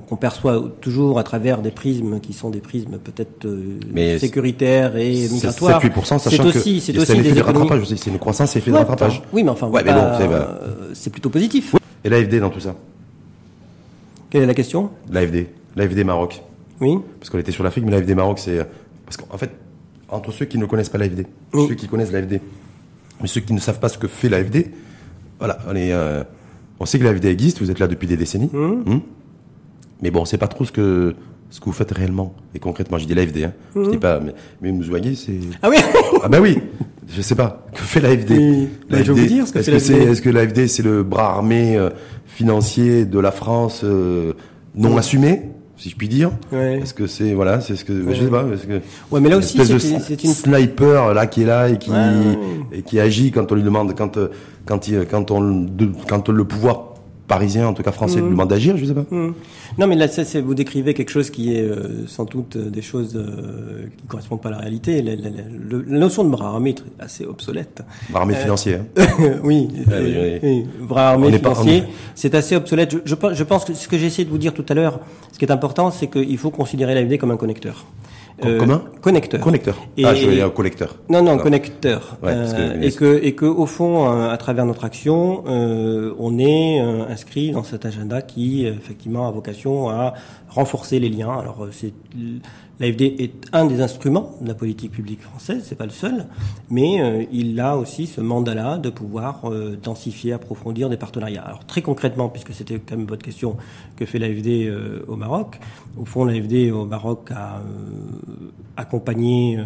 [0.00, 5.14] qu'on perçoit toujours à travers des prismes qui sont des prismes peut-être euh, sécuritaires et
[5.26, 5.82] C'est migratoires.
[5.84, 7.40] 7-8%, C'est sachant aussi, que c'est c'est aussi des de économies.
[7.58, 9.22] rattrapage aussi, c'est une croissance et effet de Ouais, rattrapage.
[9.34, 10.60] Oui, mais enfin, Ouais, c'est- bah-
[10.94, 11.74] c'est plutôt positif.
[12.04, 12.74] Et l'AFD dans tout ça
[14.30, 14.90] Quelle est la question?
[15.10, 15.46] L'AFD,
[15.76, 16.42] l'AFD Maroc.
[16.80, 16.98] Oui.
[17.18, 18.66] Parce qu'on était sur l'Afrique, mais l'AFD Maroc, c'est...
[19.04, 19.50] Parce qu'en fait,
[20.08, 21.66] entre ceux qui ne connaissent pas l'AFD, Oui.
[21.68, 22.40] ceux qui connaissent l'AFD,
[23.20, 24.70] mais ceux qui ne savent pas ce que fait l'AFD,
[25.38, 25.92] voilà, on est...
[25.92, 26.24] euh,
[26.80, 28.50] on sait que l'AFD existe, vous êtes là depuis des décennies.
[28.52, 28.82] Hum.
[28.86, 29.00] Hum.
[30.02, 31.14] Mais bon, on sait pas trop ce que
[31.48, 32.98] ce que vous faites réellement et concrètement.
[32.98, 33.52] Je dis l'AFD, hein.
[33.74, 35.38] Je dis pas, mais, mais Mouzzouagui, c'est.
[35.62, 35.76] Ah oui
[36.22, 36.58] Ah bah oui,
[37.08, 37.66] je sais pas.
[37.72, 38.68] Que fait l'AFD Oui.
[38.90, 40.10] Bah, je vais vous dire ce que Est-ce fait l'AFD.
[40.12, 41.90] est-ce que l'AFD c'est le bras armé euh,
[42.26, 44.32] financier de la France euh,
[44.74, 45.42] non assumé,
[45.76, 46.30] si je puis dire?
[46.52, 46.80] Ouais.
[46.82, 48.80] Est-ce que c'est voilà, c'est ce que je sais pas, est-ce que
[49.10, 51.96] Ouais, mais là aussi, c'est- c'est une- sniper là qui est là et qui Ouais,
[51.96, 54.28] ouais, et qui agit quand on lui demande quand euh,
[54.66, 55.66] quand il, quand on
[56.08, 56.94] quand le pouvoir
[57.28, 58.30] parisien en tout cas français Mmh.
[58.30, 59.04] demande d'agir, je sais pas.
[59.10, 59.32] Hmm.
[59.78, 62.82] Non, mais là, c'est- vous décrivez quelque chose qui est euh, sans doute euh, des
[62.82, 65.02] choses euh, qui correspondent pas à la réalité.
[65.02, 67.82] La, la- la- la notion de bras armé est assez obsolète.
[68.10, 68.74] Bras armé Euh, financier.
[68.76, 68.86] hein.
[69.44, 70.64] oui, oui, oui.
[70.86, 71.82] bras armé financier,
[72.14, 72.92] c'est assez obsolète.
[72.92, 74.74] Je, je, pense- je pense que ce que j'ai essayé de vous dire tout à
[74.74, 75.00] l'heure,
[75.32, 77.84] ce qui est important, c'est qu'il faut considérer l'AFD comme un connecteur.
[78.42, 79.40] Comme- comme un Connecteur.
[79.40, 79.76] Connecteur.
[79.96, 80.96] Et- ah, je vais un collecteur.
[81.08, 81.42] Non, non, Alors.
[81.42, 82.18] connecteur.
[82.22, 86.12] Ouais, que- Euh, et que et que au fond, euh, à travers notre action, euh,
[86.18, 90.14] on est euh, inscrit dans cet agenda qui euh, effectivement a vocation à
[90.50, 91.38] renforcer les liens.
[91.38, 91.92] Alors euh, c'est
[92.78, 96.26] l'AFD est un des instruments de la politique publique française, c'est pas le seul,
[96.68, 101.42] mais euh, il a aussi ce mandat-là de pouvoir euh, densifier, approfondir des partenariats.
[101.42, 103.56] Alors très concrètement, puisque c'était quand même votre question,
[103.96, 105.58] que fait l'AFD euh, au Maroc
[105.98, 109.62] Au fond, l'AFD au Maroc a euh, accompagné euh,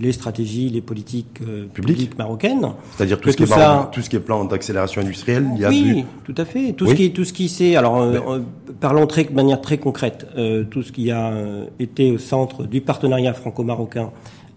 [0.00, 1.96] les stratégies, les politiques euh, Publiques.
[1.96, 2.66] publiques marocaines.
[2.96, 5.46] C'est-à-dire tout ce qui est tout plan- ça- tout ce qui est plan d'accélération industrielle,
[5.54, 6.72] il y a oui, du- tout à fait.
[6.72, 6.90] Tout Oui.
[6.90, 7.76] ce qui, tout ce qui c'est.
[7.76, 8.40] Alors, euh, euh,
[8.80, 10.26] parlons très, de manière très concrète.
[10.36, 11.32] Euh, tout ce qui a
[11.78, 14.10] été au centre du partenariat franco-marocain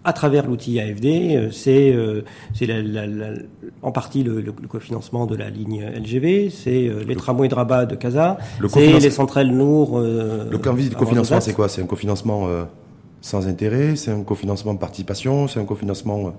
[0.06, 2.22] à travers l'outil AFD, euh, c'est euh,
[3.82, 7.54] en partie le, le- le cofinancement de la ligne LGV, c'est euh, les tramways de
[7.56, 9.98] Rabat de Casa, Le c'est les centrales Nour.
[9.98, 11.68] Euh, Le cofinancement, c'est quoi?
[11.68, 12.64] C'est un cofinancement euh,
[13.20, 16.32] sans intérêt C'est un cofinancement de participation C'est un cofinancement euh, de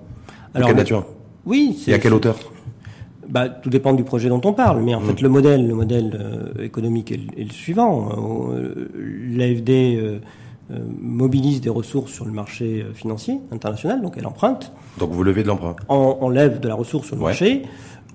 [0.54, 1.04] Alors, quelle le- nature?
[1.44, 2.36] Oui, Et à quelle hauteur?
[3.28, 5.04] Bah, tout dépend du projet dont on parle, mais en Mm.
[5.04, 8.08] fait le modèle, le modèle économique est, le- est le suivant.
[9.36, 9.70] L'AFD
[11.00, 14.72] mobilise des ressources sur le marché euh, financier international, donc elle emprunte.
[14.98, 15.76] Donc vous levez de l'emprunt.
[15.88, 17.28] On, on lève de la ressource sur le Ouais.
[17.28, 17.62] marché.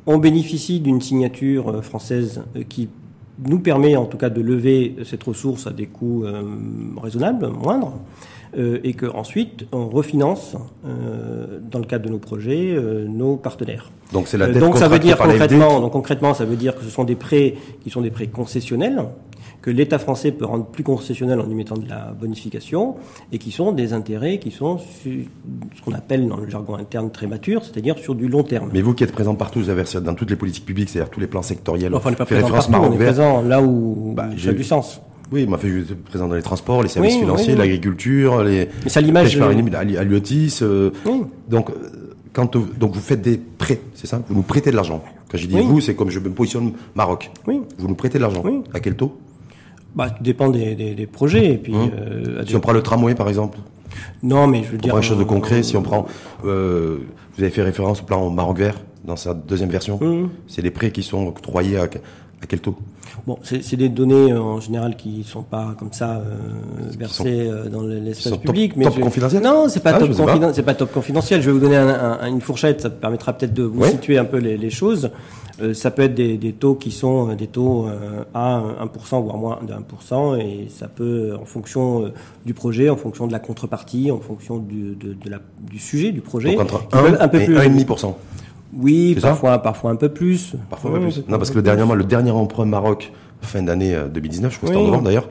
[0.06, 2.90] On bénéficie d'une signature euh, française euh, qui
[3.48, 6.44] nous permet en tout cas de lever cette ressource à des coûts euh,
[7.02, 7.94] raisonnables, moindres.
[8.56, 10.56] et que ensuite on refinance
[11.72, 12.78] dans le cadre de nos projets
[13.10, 13.90] nos partenaires.
[14.12, 16.84] Donc c'est la dette donc ça veut dire concrètement, donc concrètement, ça veut dire que
[16.84, 19.02] ce sont des prêts qui sont des prêts concessionnels
[19.64, 22.96] que l'État français peut rendre plus concessionnels en y mettant de la bonification
[23.32, 27.28] et qui sont des intérêts qui sont ce qu'on appelle dans le jargon interne très
[27.28, 28.70] mature, c'est-à-dire sur du long terme.
[28.74, 31.22] Mais vous qui êtes présent partout, vous avez dans toutes les politiques publiques, c'est-à-dire tous
[31.22, 31.96] les plans sectoriels.
[31.96, 34.66] Enfin, on n'est pas présent partout, on est présent là où bah, ça a du
[34.66, 35.00] sens.
[35.32, 35.72] Oui, m'a fait
[36.06, 40.60] présent dans les transports, les services financiers, l'agriculture, les Mais ça l'image à l'UOTIS.
[40.62, 40.92] Euh,
[41.48, 41.74] donc euh,
[42.34, 44.22] quand donc vous faites des prêts, c'est ça?
[44.28, 45.02] Vous nous prêtez de l'argent.
[45.32, 47.32] Quand je dis vous, c'est comme je me positionne Maroc.
[47.48, 47.62] Oui.
[47.78, 48.44] Vous nous prêtez de l'argent.
[48.74, 49.18] À quel taux?
[49.96, 51.54] Bah, tout dépend des, des, des projets.
[51.54, 51.92] Et puis, hum.
[51.96, 53.58] euh, si on prend le tramway, par exemple
[54.22, 54.90] Non, mais je veux on dire...
[54.90, 56.06] Prend quelque chose de concret, si on prend...
[56.46, 57.00] Euh,
[57.36, 59.98] vous avez fait référence au plan Maroc vert, dans sa deuxième version.
[60.02, 60.30] Hum.
[60.48, 62.76] C'est des prêts qui sont octroyés à, à quel taux?
[63.28, 66.24] Bon, c'est des données euh, en général qui ne sont pas comme ça euh,
[66.98, 68.72] versées euh, dans l'espace public.
[68.74, 70.12] Top, mais top confidentiel Non, c'est pas, ah, top
[70.54, 71.42] c'est pas top confidentiel.
[71.42, 74.26] Je vais vous donner un, un, une fourchette, ça permettra peut-être de vous situer un
[74.26, 75.12] peu les, les choses.
[75.64, 79.24] Euh, ça peut être des, des, taux qui sont euh, des taux euh, à 1%,
[79.24, 82.12] voire moins de 1%, et ça peut, en fonction
[82.46, 86.12] du projet, en fonction de la contrepartie, en fonction du, de, de la, du sujet,
[86.12, 87.56] du projet, Donc entre 1 un peu et plus.
[87.56, 88.14] 1,5%.
[88.76, 90.56] Oui, parfois, parfois un peu plus.
[90.70, 91.24] Parfois un peu plus.
[91.28, 93.12] Non, parce que le dernier, le dernier emprunt Maroc,
[93.42, 95.28] fin d'année 2019, je crois que c'était en novembre d'ailleurs,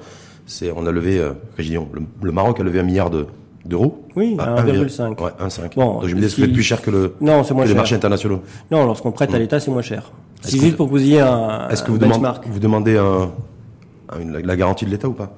[0.47, 3.26] c'est, on a levé, euh, le, le, Maroc a levé un milliard de,
[3.65, 5.23] d'euros Oui, 1,5.
[5.23, 5.75] Ouais, 1,5.
[5.77, 7.95] Bon, Donc je me dis, c'est plus cher que, le, non, c'est moins les marchés
[7.95, 8.43] internationaux.
[8.71, 10.11] Non, lorsqu'on prête à l'État, c'est moins cher.
[10.41, 13.31] C'est juste pour que vous ayez un, Est-ce que vous, demandez, vous demandez un,
[14.29, 15.33] la garantie de l'État ou pas?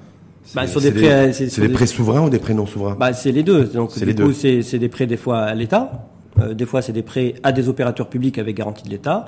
[0.55, 2.97] Bah, sur des prêts, c'est des, prêts souverains ou des prêts non souverains?
[2.99, 3.65] Bah, C'est les deux.
[3.65, 4.33] Donc, coup.
[4.33, 6.09] C'est des prêts des fois à l'État,
[6.41, 9.27] euh, des fois c'est des prêts à des opérateurs publics avec garantie de l'État,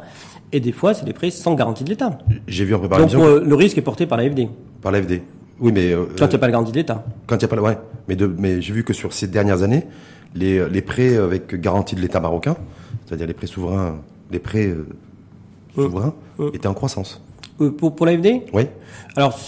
[0.53, 2.19] et des fois c'est des prêts sans garantie de l'État.
[2.47, 3.19] J'ai vu en préparation.
[3.19, 4.49] Donc euh, le risque est porté par l'AFD.
[4.83, 5.23] Par l'AFD.
[5.61, 7.05] Oui, mais euh, quand il n'y a pas de garantie d'État.
[7.27, 7.79] Quand il n'y a pas, ouais.
[8.09, 9.85] Mais, de, mais j'ai vu que sur ces dernières années,
[10.35, 12.57] les, les prêts avec garantie de l'État marocain,
[13.07, 14.01] c'est-à-dire les prêts souverains,
[14.31, 14.87] les prêts euh,
[15.75, 16.15] souverains,
[16.53, 17.23] étaient en croissance.
[17.61, 18.67] Euh, pour pour l'AFD Oui.
[19.17, 19.39] Alors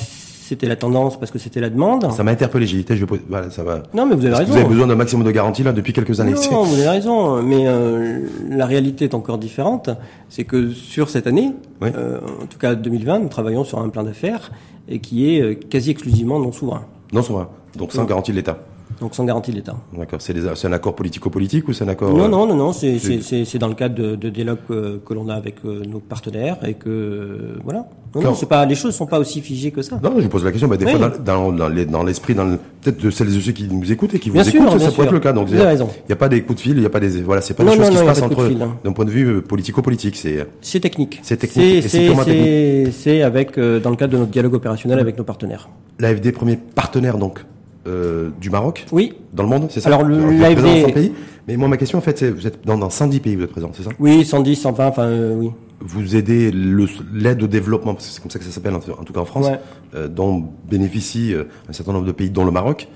[0.49, 2.11] c'était la tendance parce que c'était la demande.
[2.13, 2.67] Ça m'a interpellé.
[2.67, 3.83] J'ai dit, je vais, voilà, ça va.
[3.93, 4.53] Non, mais vous avez raison.
[4.53, 6.33] Vous avez besoin d'un maximum de garantie là depuis quelques années.
[6.51, 7.43] Non, vous avez raison.
[7.43, 9.91] Mais euh, la réalité est encore différente.
[10.31, 14.05] C'est que sur cette année, euh, en tout cas 2020, nous travaillons sur un plan
[14.05, 14.51] d'affaires
[14.89, 16.87] et qui est euh, quasi exclusivement non souverain.
[17.13, 17.49] Non souverain.
[17.77, 18.59] Donc sans garantie de l'État.
[19.01, 19.77] Donc sans garantie de l'État.
[19.97, 20.21] D'accord.
[20.21, 22.73] C'est un accord politico-politique ou c'est un accord Non, non, non, non.
[22.73, 26.59] C'est dans le cadre de, de dialogue que, que l'on a avec euh, nos partenaires
[26.67, 27.87] et que voilà.
[28.15, 30.01] Non, non, c'est pas les choses sont pas aussi figées que ça.
[30.03, 30.69] Non, je pose la question.
[30.69, 34.15] Bah, des fois, dans, dans l'esprit, dans, peut-être de celles et ceux qui nous écoutent
[34.15, 35.33] et qui vous écoutent, ça pourrait être le cas.
[35.33, 37.43] Donc, il n'y a pas des coups de fil, il n'y a pas des voilà,
[37.43, 38.77] c'est pas des choses qui se passent entre hein.
[38.83, 40.17] d'un point de vue euh, politico-politique.
[40.17, 41.21] C'est c'est technique.
[41.23, 41.85] C'est technique.
[41.89, 45.69] C'est avec euh, dans le cadre de notre dialogue opérationnel avec nos partenaires.
[45.99, 47.45] L'AFD premier partenaire donc
[47.89, 49.15] euh, du Maroc Oui.
[49.33, 50.93] Dans le monde, c'est ça Alors, l'AFD...
[50.93, 51.13] pays
[51.47, 53.51] Mais moi, ma question, en fait, c'est, vous êtes dans, dans 110 pays, vous êtes
[53.51, 55.51] présent, c'est ça Oui, 110, 120, enfin, euh, oui.
[55.81, 59.25] Vous aidez l'aide au développement, c'est comme ça que ça s'appelle, en, tout cas en
[59.25, 59.47] France,
[59.95, 61.35] euh, dont bénéficient
[61.69, 62.89] un certain nombre de pays, dont le Maroc.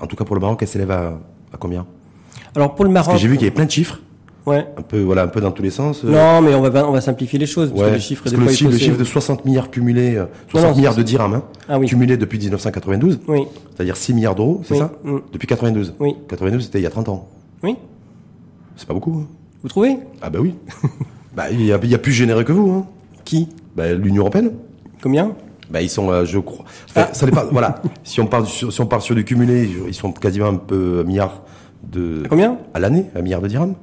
[0.00, 1.20] En tout cas, pour le Maroc, elle s'élève à,
[1.52, 1.86] à combien
[2.56, 3.12] Alors, pour le Maroc...
[3.12, 4.00] Parce que j'ai vu qu'il y avait plein de chiffres.
[4.46, 4.66] Ouais.
[4.76, 6.04] Un peu, voilà, un peu dans tous les sens.
[6.04, 7.70] Non, mais on va, on va simplifier les choses.
[7.70, 10.94] Parce que les chiffres, parce que le, le, chiffre de 60 milliards cumulés, 60 milliards
[10.94, 11.86] de dirhams, hein, ah, oui.
[11.86, 13.20] cumulés depuis 1992.
[13.26, 13.46] Oui.
[13.74, 14.92] C'est-à-dire 6 milliards d'euros, c'est ça?
[15.02, 15.18] Mm.
[15.32, 15.94] Depuis 92.
[15.98, 16.16] Oui.
[16.28, 17.28] 92, c'était il y a 30 ans.
[17.62, 17.76] Oui.
[18.76, 19.26] C'est pas beaucoup, hein.
[19.62, 19.96] Vous trouvez?
[20.20, 20.54] Ah, bah oui.
[21.34, 22.86] bah, il y a, il y a plus généreux que vous, hein.
[23.24, 23.48] Qui?
[23.74, 24.52] Bah, l'Union Européenne.
[25.02, 25.32] Combien?
[25.70, 26.66] Bah, ils sont, euh, je crois.
[26.90, 27.14] Enfin, ah.
[27.14, 27.80] ça pas, voilà.
[28.02, 31.00] Si on parle sur, si on parle sur du cumulé, ils sont quasiment un peu
[31.00, 31.42] un milliard
[31.82, 32.22] de.
[32.26, 32.58] À combien?
[32.74, 33.74] À l'année, un milliard de dirhams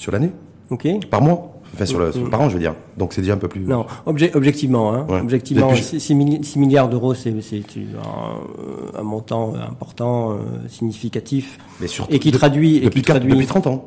[0.00, 0.32] sur l'année.
[0.70, 0.88] Ok.
[1.10, 1.60] Par mois.
[1.74, 2.30] Enfin, sur, le, mm.
[2.30, 2.74] par an, je veux dire.
[2.96, 3.60] Donc, c'est déjà un peu plus.
[3.60, 6.14] Non, objectivement, hein, objectivement, 6,
[6.56, 10.36] milliards d'euros, c'est un, un, montant important, euh,
[10.68, 13.86] significatif, mais surtout et qui traduit, et qui traduit depuis 30 ans.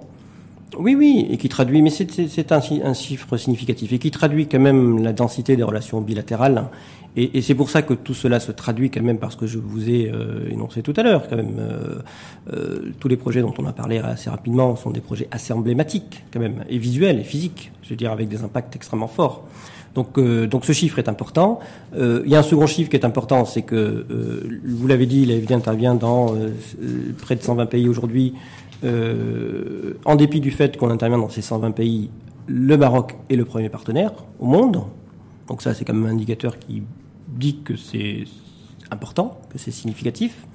[0.77, 4.59] Oui, oui, et qui traduit, mais c'est un, un, chiffre significatif et qui traduit quand
[4.59, 6.69] même la densité des relations bilatérales
[7.15, 9.59] et, et c'est pour ça que tout cela se traduit quand même parce que je
[9.59, 11.57] vous ai euh, énoncé tout à l'heure quand même.
[11.59, 11.99] Euh,
[12.51, 16.23] euh, tous les projets dont on a parlé assez rapidement sont des projets assez emblématiques
[16.31, 19.43] quand même et visuels et physiques, je veux dire avec des impacts extrêmement forts.
[19.95, 21.59] Donc, euh, donc ce chiffre est important.
[21.95, 24.05] Euh, il y a un second chiffre qui est important, c'est que
[24.65, 26.33] vous l'avez dit, l'AFD intervient dans
[27.21, 28.33] près de 120 pays aujourd'hui.
[28.83, 32.09] En dépit du fait qu'on intervient dans ces 120 pays,
[32.47, 34.83] le Maroc est le premier partenaire au monde.
[35.47, 36.83] Donc ça, c'est quand même un indicateur qui
[37.27, 38.25] dit que c'est
[38.91, 40.47] important, que c'est significatif.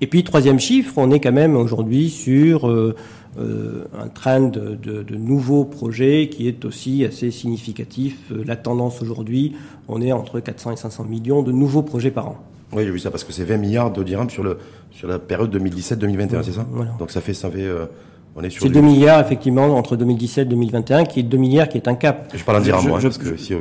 [0.00, 2.96] Et puis, troisième chiffre, on est quand même aujourd'hui sur euh,
[3.38, 8.32] euh, un trend de, nouveaux projets qui est aussi assez significatif.
[8.32, 9.54] Euh, la tendance aujourd'hui,
[9.88, 12.36] on est entre 400 et 500 millions de nouveaux projets par an.
[12.74, 14.58] Oui, j'ai vu ça parce que c'est 20 milliards de dirhams sur, le,
[14.90, 16.92] sur la période 2017-2021, c'est ça voilà.
[16.98, 17.86] Donc ça fait, ça fait, euh,
[18.34, 18.62] on est sur.
[18.62, 21.88] C'est du- 2 milliards, effectivement, entre 2017 et 2021, qui est 2 milliards, qui est
[21.88, 22.32] un cap.
[22.34, 23.58] Je parle en dirhams, moi, je- parce que si, euh,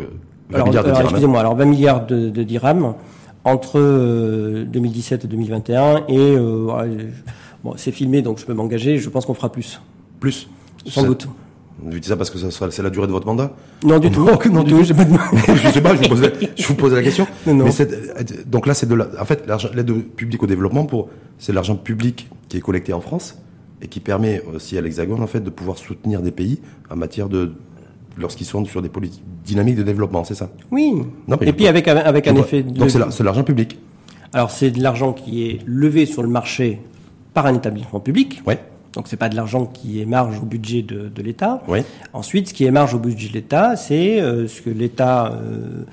[0.49, 1.03] 20 Alors, milliards de alors, hein.
[1.05, 2.93] excusez-moi, alors 20 milliards de, de dirhams
[3.43, 6.67] entre euh, 2017 et 2021, et euh,
[7.63, 9.81] bon, c'est filmé, donc je peux m'engager, je pense qu'on fera plus,
[10.19, 10.47] Plus
[10.87, 11.27] sans doute.
[11.83, 13.51] Vous dites ça parce que ça sera, c'est la durée de votre mandat
[13.83, 15.13] Non, du tout, non, du tout, j'ai pas de...
[15.55, 17.25] je sais pas, je vous pose la, je vous pose la question.
[17.47, 17.65] Non, non.
[17.65, 19.43] Mais c'est- donc là, c'est de la, en fait,
[19.73, 21.09] l'aide publique au développement pour,
[21.39, 23.37] c'est l'argent public qui est collecté en France
[23.81, 26.59] et qui permet aussi à l'Hexagone, en fait, de pouvoir soutenir des pays
[26.91, 27.53] en matière de,
[28.17, 30.49] lorsqu'ils sont sur des politiques dynamiques de développement, c'est ça?
[30.69, 30.93] Oui,
[31.27, 32.77] Non, et puis avec, avec un Donc, effet de...
[32.77, 33.79] Donc c'est la- c'est l'argent public.
[34.33, 36.79] Alors c'est de l'argent qui est levé sur le marché
[37.33, 38.59] par un établissement public, Ouais.
[38.93, 41.63] Donc c'est pas de l'argent qui émarge au budget de, de l'État.
[41.67, 41.85] Ouais.
[42.13, 45.83] Ensuite, ce qui émarge au budget de l'État, c'est euh, ce que l'État euh,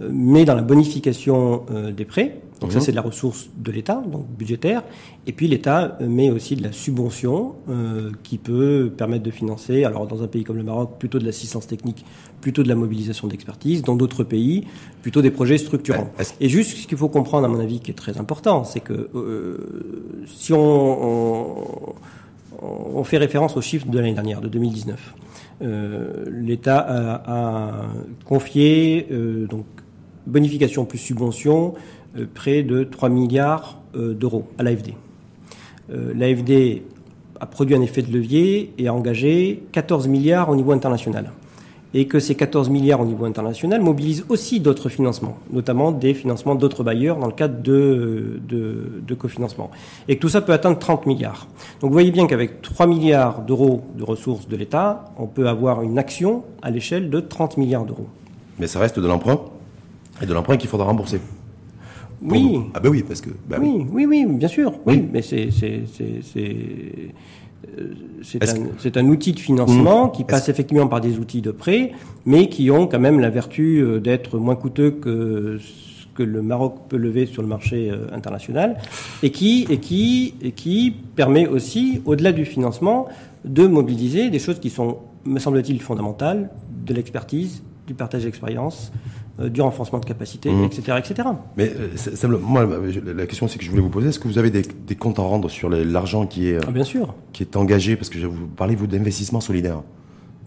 [0.00, 2.40] euh, met dans la bonification euh, des prêts.
[2.62, 2.84] Donc ça, Mhm.
[2.84, 4.82] c'est de la ressource de l'État, donc budgétaire.
[5.26, 9.84] Et puis l'État euh, met aussi de la subvention euh, qui peut permettre de financer,
[9.84, 12.06] alors dans un pays comme le Maroc, plutôt de l'assistance technique,
[12.40, 13.82] plutôt de la mobilisation d'expertise.
[13.82, 14.64] Dans d'autres pays,
[15.02, 16.08] plutôt des projets structurants.
[16.18, 18.80] Est-ce- Et juste ce qu'il faut comprendre, à mon avis, qui est très important, c'est
[18.80, 19.58] que euh,
[20.26, 21.94] si on, on,
[22.62, 25.14] on fait référence aux chiffres de l'année dernière, de 2019,
[25.62, 27.72] euh, l'État a,
[28.26, 29.64] confié euh, donc
[30.26, 31.74] bonification plus subvention
[32.18, 34.92] euh, près de 3 milliards d'euros à l'AFD.
[35.88, 36.82] L'AFD
[37.40, 41.32] a produit un effet de levier et a engagé 14 milliards au niveau international.
[41.98, 46.54] Et que ces 14 milliards au niveau international mobilisent aussi d'autres financements, notamment des financements
[46.54, 49.70] d'autres bailleurs dans le cadre de, de, de cofinancement.
[50.06, 51.46] Et que tout ça peut atteindre 30 milliards.
[51.80, 55.80] Donc vous voyez bien qu'avec 3 milliards d'euros de ressources de l'État, on peut avoir
[55.80, 58.08] une action à l'échelle de 30 milliards d'euros.
[58.58, 59.40] Mais ça reste de l'emprunt.
[60.22, 61.20] Et de l'emprunt qu'il faudra rembourser.
[62.20, 62.66] Oui, nous.
[62.74, 63.86] Ah ben oui, parce que, bah oui.
[63.90, 64.72] Oui, oui, oui, bien sûr.
[64.86, 65.08] Oui, Oui.
[65.12, 65.48] mais c'est
[68.22, 71.92] c'est euh, c'est un, outil de financement qui passe effectivement par des outils de prêt,
[72.24, 76.40] mais qui ont quand même la vertu euh, d'être moins coûteux que ce que le
[76.40, 78.78] Maroc peut lever sur le marché euh, international,
[79.22, 83.08] et qui et qui et qui permet aussi, au-delà du financement,
[83.44, 86.50] de mobiliser des choses qui sont, me semble-t-il, fondamentales,
[86.86, 88.92] de l'expertise, du partage d'expérience,
[89.38, 90.64] du renforcement de capacité, Mhm.
[90.64, 91.28] etc., etc.
[91.56, 94.38] Mais euh, moi, je- la question c'est que je voulais vous poser, est-ce que vous
[94.38, 97.14] avez des, des comptes à rendre sur l'argent qui est, euh, Ah, bien sûr.
[97.32, 97.96] qui est engagé?
[97.96, 99.82] Parce que je- vous parlez, vous, d'investissement solidaire.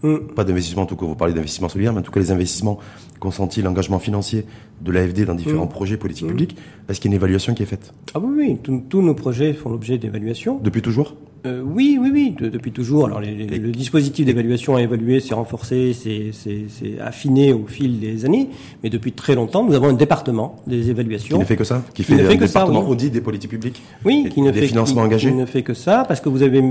[0.02, 0.16] Mm.
[0.34, 2.78] Pas d'investissement en tout cas, vous parlez d'investissement solidaire, mais en tout cas les investissements
[3.20, 4.46] consentis, l'engagement financier
[4.80, 5.68] de l'AFD dans différents Mm.
[5.68, 6.56] projets politiques publics,
[6.88, 7.92] est-ce qu'il y a une évaluation qui est faite?
[8.14, 10.58] Ah oui, oui, tous- tous nos projets font l'objet d'évaluation.
[10.62, 11.16] Depuis toujours?
[11.46, 13.06] Euh, oui, oui, oui, de- depuis toujours.
[13.06, 18.26] Alors, les- les- le dispositif d'évaluation a évolué, s'est renforcé, s'est affiné au fil des
[18.26, 18.50] années.
[18.82, 21.38] Mais depuis très longtemps, nous avons un département des Qui évaluations.
[21.38, 22.92] ne fait que ça Qui Qui fait ne un fait que ça, département oui.
[22.92, 25.62] audit des politiques publiques Oui, qui ne des fait financements qui- engagés qui ne fait
[25.62, 26.62] que ça, parce que vous avez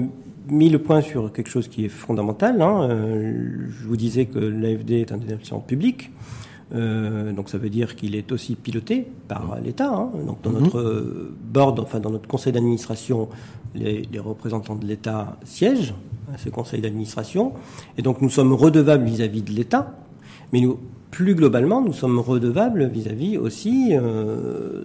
[0.52, 2.62] mis le point sur quelque chose qui est fondamental.
[2.62, 2.88] hein.
[2.92, 3.34] Euh,
[3.82, 6.12] je vous disais que l'AFD est un établissement public.
[6.76, 9.90] Euh, donc ça veut dire qu'il est aussi piloté par l'État.
[9.92, 10.10] hein.
[10.28, 10.60] Donc dans Mhm.
[10.60, 13.28] notre euh, board, enfin dans notre conseil d'administration,
[13.76, 15.94] les, représentants de l'État siègent
[16.34, 17.54] à ce conseil d'administration,
[17.98, 19.96] et donc nous sommes redevables vis-à-vis de l'État,
[20.54, 20.80] mais nous,
[21.12, 24.84] plus globalement, nous sommes redevables vis-à-vis aussi euh,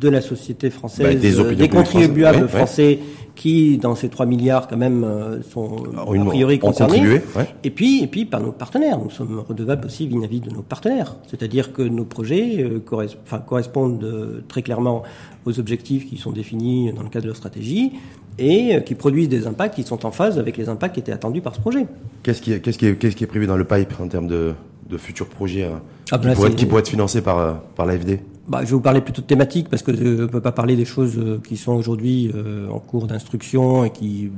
[0.00, 2.48] de la société française, Bah, des euh, des contribuables françaises, ouais, ouais.
[2.48, 2.98] français
[3.36, 7.00] qui, dans ces 3 milliards, quand même, euh, sont Alors, a une- priori concernés.
[7.06, 7.22] ouais.
[7.64, 8.98] Et puis, et puis par nos partenaires.
[9.02, 11.16] Nous sommes redevables aussi vis-à-vis de nos partenaires.
[11.28, 15.02] C'est-à-dire que nos projets euh, corres- correspondent euh, très clairement
[15.46, 17.92] aux objectifs qui sont définis dans le cadre de leur stratégie
[18.38, 21.40] et qui produisent des impacts qui sont en phase avec les impacts qui étaient attendus
[21.40, 21.86] par ce projet.
[22.22, 22.60] Qu'est-ce qui, est-
[22.98, 24.52] qui, qui prévu dans le pipe en termes de,
[24.88, 25.66] de futurs projets
[26.10, 28.20] Ah, qui, bah, pourraient, qui pourraient être financés par, par l'AFD?
[28.50, 30.74] Bah, je vais vous parler plutôt de thématiques parce que je ne peux pas parler
[30.74, 34.32] des choses euh, qui sont aujourd'hui euh, en cours d'instruction et qui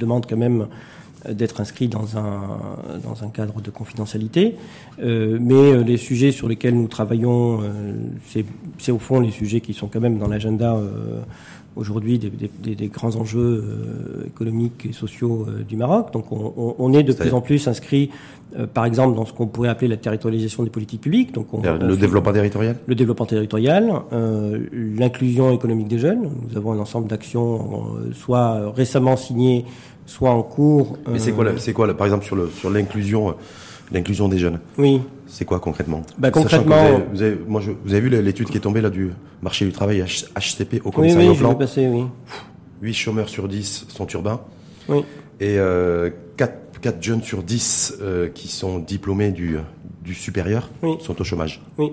[0.00, 0.66] demandent quand même
[1.32, 2.40] d'être inscrits dans un,
[3.02, 4.56] dans un cadre de confidentialité.
[5.02, 7.66] Euh, mais euh, les sujets sur lesquels nous travaillons, euh,
[8.26, 8.44] c'est
[8.78, 10.76] c'est au fond les sujets qui sont quand même dans l'agenda
[11.76, 16.12] aujourd'hui des, des- des- grands enjeux euh, économiques et sociaux euh, du Maroc.
[16.12, 18.10] Donc on, on- est de plus en plus inscrit,
[18.56, 21.32] euh, par exemple, dans ce qu'on pourrait appeler la territorialisation des politiques publiques.
[21.34, 26.30] Donc on, Le développement territorial le développement territorial, euh, l'inclusion économique des jeunes.
[26.48, 27.56] Nous avons un ensemble d'actions,
[27.96, 29.64] euh, soit récemment signées,
[30.06, 30.96] soit en cours.
[31.10, 33.32] Mais c'est euh, quoi, la- c'est quoi par exemple, sur, le, sur l'inclusion, euh,
[33.92, 34.60] l'inclusion des jeunes?
[34.78, 35.00] Oui.
[35.26, 36.02] C'est quoi concrètement?
[36.18, 38.80] Bah, concrètement- vous avez, vous avez- moi, je- vous avez vu l'étude qui est tombée
[38.80, 39.10] là du
[39.42, 42.04] marché du travail H- HCP au Oui, commissariat oui, vais plan passer, oui.
[42.82, 44.40] 8 chômeurs sur 10 sont urbains
[44.88, 44.98] Oui.
[45.40, 49.56] et euh, 4, 4 jeunes sur 10 euh, qui sont diplômés du,
[50.04, 50.96] du supérieur Oui.
[51.00, 51.62] sont au chômage.
[51.78, 51.90] Oui.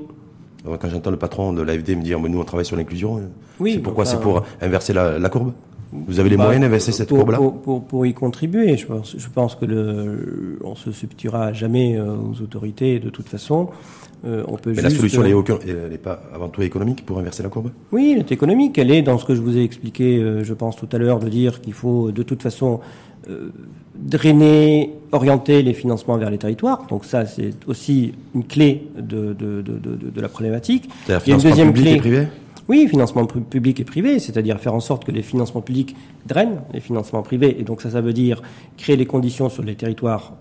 [0.64, 3.22] Quand j'entends le patron de l'AFD me dire, mais nous on travaille sur l'inclusion,
[3.59, 5.53] Oui, c'est pourquoi enfin, C'est pour inverser la, la courbe?
[5.93, 9.15] Vous avez les Bah, moyens d'inverser cette courbe-là pour, pour, pour y contribuer, je pense,
[9.17, 13.69] je pense que le, on se substituera jamais euh, aux autorités de toute façon.
[14.23, 16.47] Euh, on peut Mais juste, la solution, euh, elle est, aucun- elle est pas avant
[16.47, 18.77] tout économique pour inverser la courbe Oui, elle est économique.
[18.77, 21.19] Elle est dans ce que je vous ai expliqué, euh, je pense tout à l'heure,
[21.19, 22.79] de dire qu'il faut de toute façon
[23.29, 23.49] euh,
[23.95, 26.85] drainer, orienter les financements vers les territoires.
[26.87, 30.89] Donc ça, c'est aussi une clé de, de, de, de, la problématique.
[31.07, 31.99] Il y a une deuxième clé.
[32.70, 35.95] Oui, financement pu- public et privé, c'est-à-dire faire en sorte que les financements publics
[36.26, 37.59] drainent les financements privés.
[37.59, 38.41] Et donc ça, ça veut dire
[38.78, 40.34] créer les conditions sur les territoires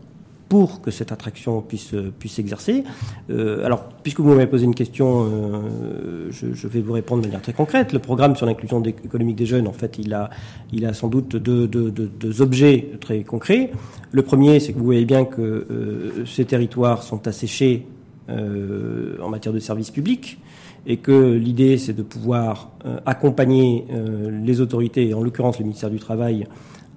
[0.51, 2.83] pour que cette attraction puisse puisse s'exercer.
[3.31, 7.41] Euh, alors, puisque vous m'avez posé une question, euh, je, vais vous répondre de manière
[7.41, 7.93] très concrète.
[7.93, 10.29] Le programme sur l'inclusion économique des jeunes, en fait, il a
[10.73, 13.71] il a sans doute deux, deux, deux, deux objets très concrets.
[14.11, 17.87] Le premier, c'est que vous voyez bien que euh, ces territoires sont asséchés
[18.29, 20.39] en matière de services publics
[20.87, 25.91] et que l'idée c'est de pouvoir euh, accompagner euh, les autorités, en l'occurrence le ministère
[25.91, 26.47] du Travail,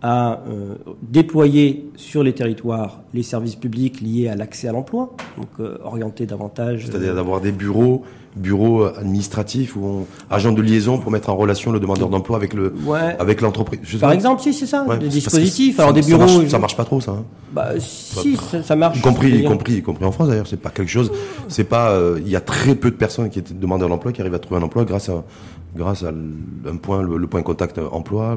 [0.06, 5.48] à euh, déployer sur les territoires les services publics liés à l'accès à l'emploi, donc
[5.62, 6.86] euh, orienter davantage.
[6.86, 8.04] C'est-à-dire d'avoir des bureaux,
[8.36, 12.74] bureaux administratifs ou agents de liaison pour mettre en relation le demandeur d'emploi avec le,
[12.86, 13.16] Ouais.
[13.18, 13.80] avec l'entreprise.
[14.02, 16.26] Par exemple, si c'est ça, Ouais, des dispositifs, ça- alors des ça bureaux.
[16.40, 17.12] marche- Ça marche pas trop, ça.
[17.12, 17.24] hein.
[17.54, 18.98] Bah, si, ça, ça marche.
[18.98, 20.48] Y compris, y compris, y compris en France d'ailleurs.
[20.48, 21.12] C'est pas quelque chose.
[21.48, 21.92] C'est pas.
[21.92, 24.40] euh, Il y a très peu de personnes qui étaient demandeurs d'emploi qui arrivent à
[24.40, 25.24] trouver un emploi grâce à
[25.78, 28.36] grâce à un point, le, le point contact emploi.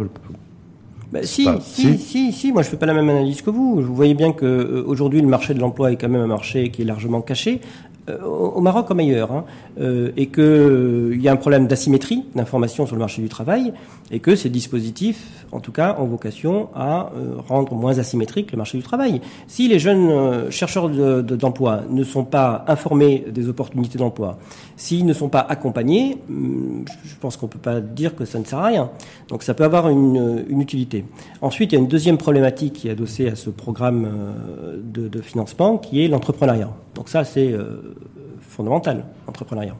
[1.12, 1.98] Bah, si, pas- si, si.
[1.98, 3.80] si, si, moi je fais pas la même analyse que vous.
[3.80, 6.70] Vous voyez bien que euh, aujourd'hui le marché de l'emploi est quand même un marché
[6.70, 7.60] qui est largement caché,
[8.08, 9.44] euh, au Maroc comme ailleurs, hein,
[9.80, 13.28] euh, et que euh, il y a un problème d'asymétrie d'information sur le marché du
[13.28, 13.72] travail,
[14.12, 18.58] et que ces dispositifs, en tout cas, ont vocation à euh, rendre moins asymétrique le
[18.58, 19.20] marché du travail.
[19.48, 24.38] Si les jeunes euh, chercheurs de- de- d'emploi ne sont pas informés des opportunités d'emploi,
[24.76, 28.44] s'ils ne sont pas accompagnés, hum, je pense qu'on peut pas dire que ça ne
[28.44, 28.90] sert à rien.
[29.28, 31.04] Donc ça peut avoir une, une utilité.
[31.40, 35.08] Ensuite, il y a une deuxième problématique qui est adossée à ce programme euh, de,
[35.08, 36.70] de financement, qui est l'entrepreneuriat.
[36.94, 37.96] Donc ça, c'est euh,
[38.40, 39.76] fondamental, l'entrepreneuriat.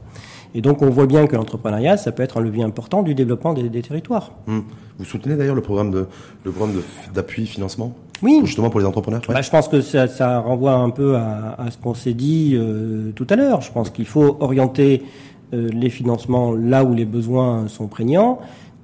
[0.55, 3.53] Et donc on voit bien que l'entrepreneuriat, ça peut être un levier important du développement
[3.53, 4.31] des, des territoires.
[4.47, 4.59] Hmm.
[4.97, 6.05] Vous soutenez d'ailleurs le programme de
[6.43, 6.75] le programme
[7.13, 7.93] d'appui financement
[8.23, 8.41] Oui.
[8.43, 9.21] justement pour les entrepreneurs.
[9.27, 9.35] ouais.
[9.35, 12.53] Bah, je pense que ça, ça renvoie un peu à, à ce qu'on s'est dit
[12.55, 13.61] euh, tout à l'heure.
[13.61, 15.03] Je pense qu'il faut orienter
[15.53, 18.39] euh, les financements là où les besoins sont prégnants.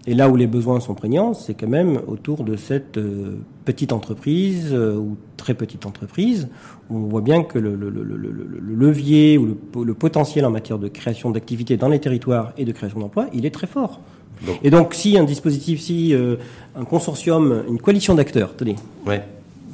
[0.05, 3.93] Et là où les besoins sont prégnants, c'est quand même autour de cette euh, petite
[3.93, 6.49] entreprise euh, ou très petite entreprise.
[6.89, 9.83] Où on voit bien que le, le- le- le- le- le levier ou le, po-
[9.85, 13.45] le potentiel en matière de création d'activités dans les territoires et de création d'emplois, il
[13.45, 14.01] est très fort.
[14.45, 16.35] Donc- et donc, si un dispositif, si euh,
[16.75, 18.75] un consortium, une coalition d'acteurs, tenez,
[19.07, 19.23] Ouais.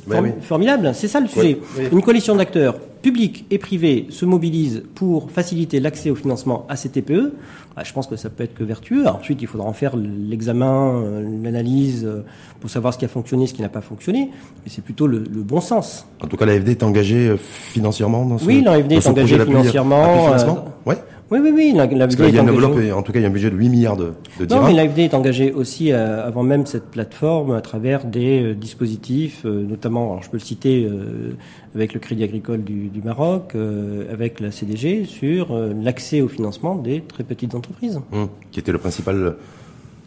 [0.08, 0.32] Ouais, Form- oui.
[0.42, 1.60] Formidable, c'est ça le sujet.
[1.78, 1.86] oui.
[1.92, 6.90] Une coalition d'acteurs publics et privés se mobilise pour faciliter l'accès au financement à ces
[6.90, 7.34] TPE.
[7.78, 9.02] Ah, je pense que ça peut être que vertueux.
[9.04, 12.24] Alors, ensuite, il faudra en faire l'examen, euh, l'analyse euh,
[12.60, 14.30] pour savoir ce qui a fonctionné, ce qui n'a pas fonctionné.
[14.66, 16.06] Mais c'est plutôt le, le bon sens.
[16.22, 19.38] En tout cas, l'AFD est engagé euh, financièrement dans ce Oui, l'AFD est ce engagé
[19.38, 20.38] projet d'appui- financièrement, euh,
[20.86, 20.98] Ouais.
[21.32, 21.74] Oui, oui, oui.
[21.76, 23.28] La, la Parce qu'il y a une enveloppe, et en tout cas, il y a
[23.28, 26.44] un budget de 8 milliards de, de Non, mais l'AFD est engagé aussi euh, avant
[26.44, 30.86] même cette plateforme à travers des euh, dispositifs, euh, notamment, alors je peux le citer
[30.86, 31.36] euh,
[31.76, 36.28] avec le Crédit Agricole du, du Maroc, euh, avec la CDG, sur euh, l'accès au
[36.28, 38.00] financement des très petites entreprises.
[38.12, 39.36] Hum, qui était le principal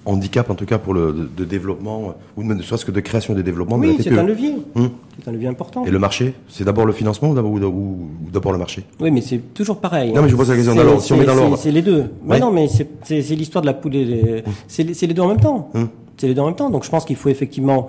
[0.05, 3.01] handicap, en tout cas, pour le de, de développement, ou même ne serait-ce que de
[3.01, 4.19] création et de Oui, la c'est TPE.
[4.19, 4.55] un levier.
[4.75, 4.91] Hum.
[5.23, 5.85] C'est un levier important.
[5.85, 8.83] Et le marché, c'est d'abord le financement ou d'abord, ou d'abord- le marché?
[9.01, 10.13] Oui, mais c'est toujours pareil.
[10.13, 11.03] Non, mais je pose la question C'est- dans l'ordre.
[11.03, 11.57] Si on met dans c'est- l'ordre.
[11.59, 12.05] C'est les deux.
[12.25, 12.41] Mais Oui.
[12.41, 15.15] non, mais c'est- c'est c'est l'histoire de la poule et les- c'est les, c'est les
[15.15, 15.71] deux en même temps.
[15.75, 15.89] Hum.
[16.17, 16.71] C'est les deux en même temps.
[16.71, 17.89] Donc je pense qu'il faut effectivement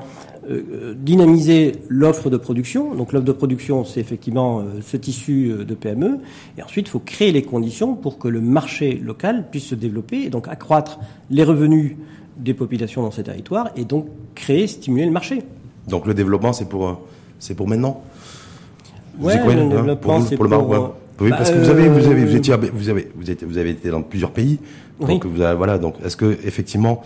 [0.96, 2.96] dynamiser l'offre de production.
[2.96, 6.20] Donc l'offre de production, c'est effectivement euh, ce tissu euh, de PME.
[6.58, 10.24] Et ensuite, il faut créer les conditions pour que le marché local puisse se développer
[10.24, 11.96] et donc accroître les revenus
[12.38, 15.44] des populations dans ces territoires et donc créer, stimuler le marché.
[15.88, 16.94] Donc le développement, c'est pour, euh,
[17.40, 18.04] c'est pour maintenant
[19.22, 20.38] le hein, développement, pour, c'est.
[21.22, 23.44] Oui, bah, parce que vous avez, vous avez, vous euh, étiez, vous avez, vous êtes,
[23.44, 24.60] vous avez été dans plusieurs pays.
[25.00, 25.08] Oui.
[25.14, 25.78] Donc vous avez- voilà.
[25.78, 27.04] Donc est-ce que effectivement,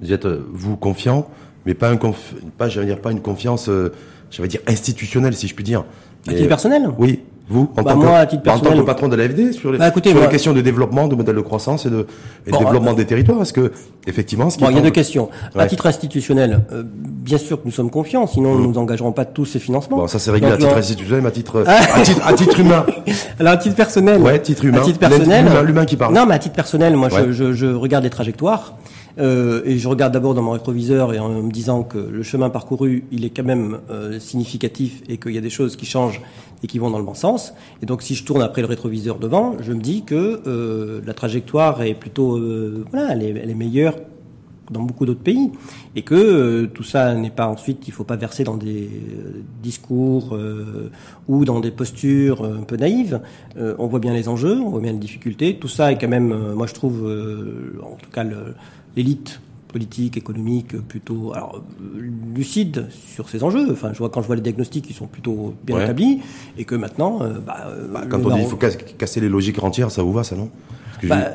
[0.00, 1.28] vous êtes euh, vous confiant,
[1.66, 3.92] mais pas un conf, pas, j'allais dire pas une confiance, euh,
[4.30, 5.84] j'allais dire institutionnelle, si je puis dire.
[6.28, 6.88] À titre personnel?
[6.98, 7.20] Oui.
[7.48, 9.52] Vous, en, Bah, tant, moi, que, à titre en tant personnel- que patron de l'AFD,
[9.52, 12.06] sur les, Bah, écoutez, sur les questions de développement, de modèle de croissance et de,
[12.46, 13.72] et de développement euh, des territoires, est-ce que,
[14.06, 15.28] effectivement, ce qui Bon, il y a deux questions.
[15.56, 19.44] À titre institutionnel, euh, bien sûr que nous sommes confiants, sinon nous n'engagerons pas tous
[19.44, 19.98] ces financements.
[19.98, 22.60] Bon, ça c'est réglé Donc, à titre institutionnel, mais à titre, à titre, à titre
[22.60, 22.86] humain.
[23.40, 24.22] Alors à titre personnel.
[24.22, 24.78] Ouais, titre humain.
[24.78, 25.44] À titre personnel.
[25.44, 26.14] L'humain- l'humain qui parle.
[26.14, 27.24] Non, mais à titre personnel, moi, Ouais.
[27.26, 28.76] je, je, je regarde les trajectoires
[29.18, 32.50] Euh, et je regarde d'abord dans mon rétroviseur et en me disant que le chemin
[32.50, 36.20] parcouru, il est quand même euh, significatif et qu'il y a des choses qui changent
[36.62, 37.52] et qui vont dans le bon sens.
[37.82, 41.14] Et donc, si je tourne après le rétroviseur devant, je me dis que euh, la
[41.14, 43.96] trajectoire est plutôt, euh, voilà, elle est, elle est meilleure
[44.70, 45.50] dans beaucoup d'autres pays,
[45.96, 49.42] et que euh, tout ça n'est pas ensuite, il faut pas verser dans des euh,
[49.62, 50.90] discours euh,
[51.28, 53.20] ou dans des postures un peu naïves.
[53.56, 55.56] on voit bien les enjeux, on voit bien les difficultés.
[55.56, 57.04] Tout ça est quand même, moi je trouve,
[57.82, 58.24] en tout cas
[58.96, 61.62] l'élite politique, économique, plutôt alors,
[62.34, 63.70] lucide sur ces enjeux.
[63.72, 66.20] Enfin, je vois quand je vois les diagnostics, ils sont plutôt bien établis,
[66.58, 68.58] et que maintenant, bah, bah, quand on dit qu'il faut
[68.98, 70.50] casser les logiques rentières, ça vous va, ça non?
[71.04, 71.30] Bah,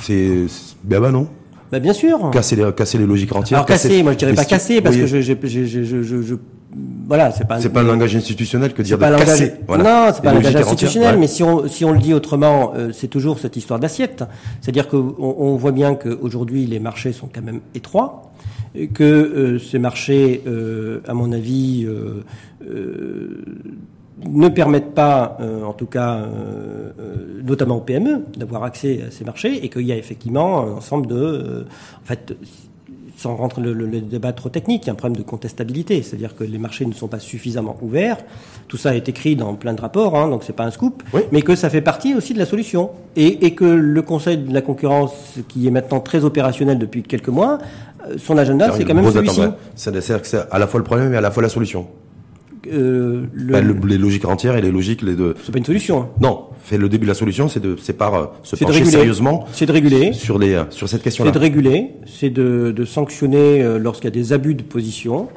[0.00, 0.46] C'est
[0.84, 1.28] ben bah non.
[1.70, 2.30] Bah bien sûr.
[2.30, 3.58] Casser les, casser les logiques entières.
[3.58, 6.34] Alors casser, moi je dirais pas casser parce que je, je, je, je, je, je
[7.08, 7.60] voilà, c'est pas.
[7.60, 9.54] C'est pas un langage institutionnel que dire de casser.
[9.66, 9.84] Voilà.
[9.84, 12.90] Non, c'est pas un langage institutionnel, mais si on si on le dit autrement, euh,
[12.92, 14.24] c'est toujours cette histoire d'assiette.
[14.60, 18.30] C'est-à-dire qu'on on voit bien qu'aujourd'hui les marchés sont quand même étroits,
[18.74, 21.86] et que euh, ces marchés, euh, à mon avis.
[24.24, 29.02] Euh, ne permettent pas, euh, en tout cas, euh, euh, notamment aux PME, d'avoir accès
[29.06, 31.66] à ces marchés, et qu'il y a effectivement un ensemble de,
[32.02, 32.36] en fait,
[33.16, 36.36] sans rentrer le, le, débat trop technique, il y a un problème de contestabilité, c'est-à-dire
[36.36, 38.18] que les marchés ne sont pas suffisamment ouverts.
[38.68, 41.02] Tout ça est écrit dans plein de rapports, hein, donc c'est pas un scoop,
[41.32, 44.54] mais que ça fait partie aussi de la solution, et, et, que le Conseil de
[44.54, 47.58] la concurrence, qui est maintenant très opérationnel depuis quelques mois,
[48.18, 49.42] son agenda, c'est quand même celui-ci.
[49.74, 51.88] C'est à la fois le problème et à la fois la solution.
[52.66, 53.86] Euh, le...
[53.86, 55.34] les logiques entières et les logiques les deux.
[55.44, 56.00] C'est pas une solution.
[56.00, 56.08] Hein.
[56.20, 59.46] Non, fait le début de la solution, c'est de c'est par euh, se pencher sérieusement.
[59.52, 61.30] C'est de réguler sur les euh, sur cette question-là.
[61.30, 65.28] C'est de réguler, c'est de, de sanctionner lorsqu'il y a des abus de position.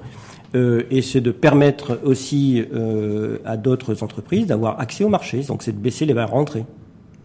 [0.53, 2.61] Et c'est de permettre aussi
[3.45, 5.43] à d'autres entreprises d'avoir accès au marché.
[5.47, 6.65] Donc c'est de baisser les barrières d'entrée.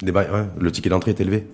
[0.02, 0.26] Les ouais,
[0.60, 1.44] le ticket d'entrée est élevé.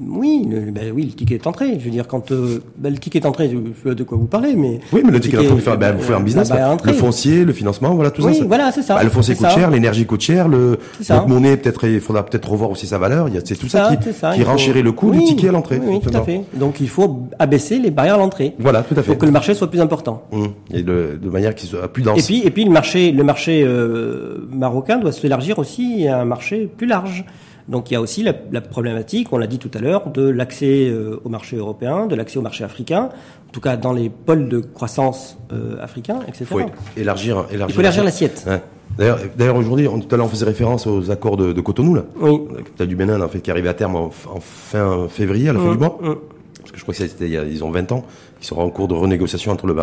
[0.00, 1.78] Oui, le, ben oui, le ticket d'entrée.
[1.78, 4.54] Je veux dire, quand euh, ben, le ticket d'entrée, je sais de quoi vous parlez,
[4.54, 7.44] mais oui, mais le, ticket d'entrée, faire, ben, vous faire un business, bah, le foncier,
[7.44, 8.44] le financement, voilà tout oui, ça.
[8.44, 8.94] voilà, c'est ça.
[8.94, 10.78] Bah, le foncier coûte cher, l'énergie coûte cher, le
[11.08, 13.28] notre monnaie peut-être, il faudra peut-être revoir aussi sa valeur.
[13.28, 15.52] Il y a c'est tout ça, qui, ça, qui renchérit le coût du ticket à
[15.52, 15.80] l'entrée.
[15.82, 16.42] Oui, tout à fait.
[16.54, 18.54] Donc il faut abaisser les barrières à l'entrée.
[18.58, 19.08] Voilà, tout à fait.
[19.08, 20.22] Pour que le marché soit plus important.
[20.32, 20.44] Mmh.
[20.72, 22.18] Et de, de manière qu'il soit plus dense.
[22.18, 26.24] Et puis, et puis le marché, le marché euh, marocain doit s'élargir aussi à un
[26.24, 27.24] marché plus large.
[27.70, 30.28] Donc il y a aussi la, la problématique, on l'a dit tout à l'heure, de
[30.28, 33.10] l'accès euh, au marché européen, de l'accès au marché africain,
[33.48, 36.40] en tout cas dans les pôles de croissance euh, africains, etc.
[36.42, 36.60] Il faut
[36.96, 38.44] élargir, élargir il faut élargir l'assiette.
[38.46, 38.60] Ouais.
[38.98, 42.02] D'ailleurs, aujourd'hui, tout à l'heure on faisait référence aux accords de, de Cotonou, là.
[42.20, 42.38] Oui.
[42.50, 45.52] La capitale du Bénin, en fait, qui arrive à terme en, en fin février, à
[45.52, 45.96] la fin du mois.
[46.02, 46.14] mmh.
[46.58, 48.04] Parce que je crois que c'était, ils ont 20 ans,
[48.40, 49.74] qui seront en cours de renégociation entre le,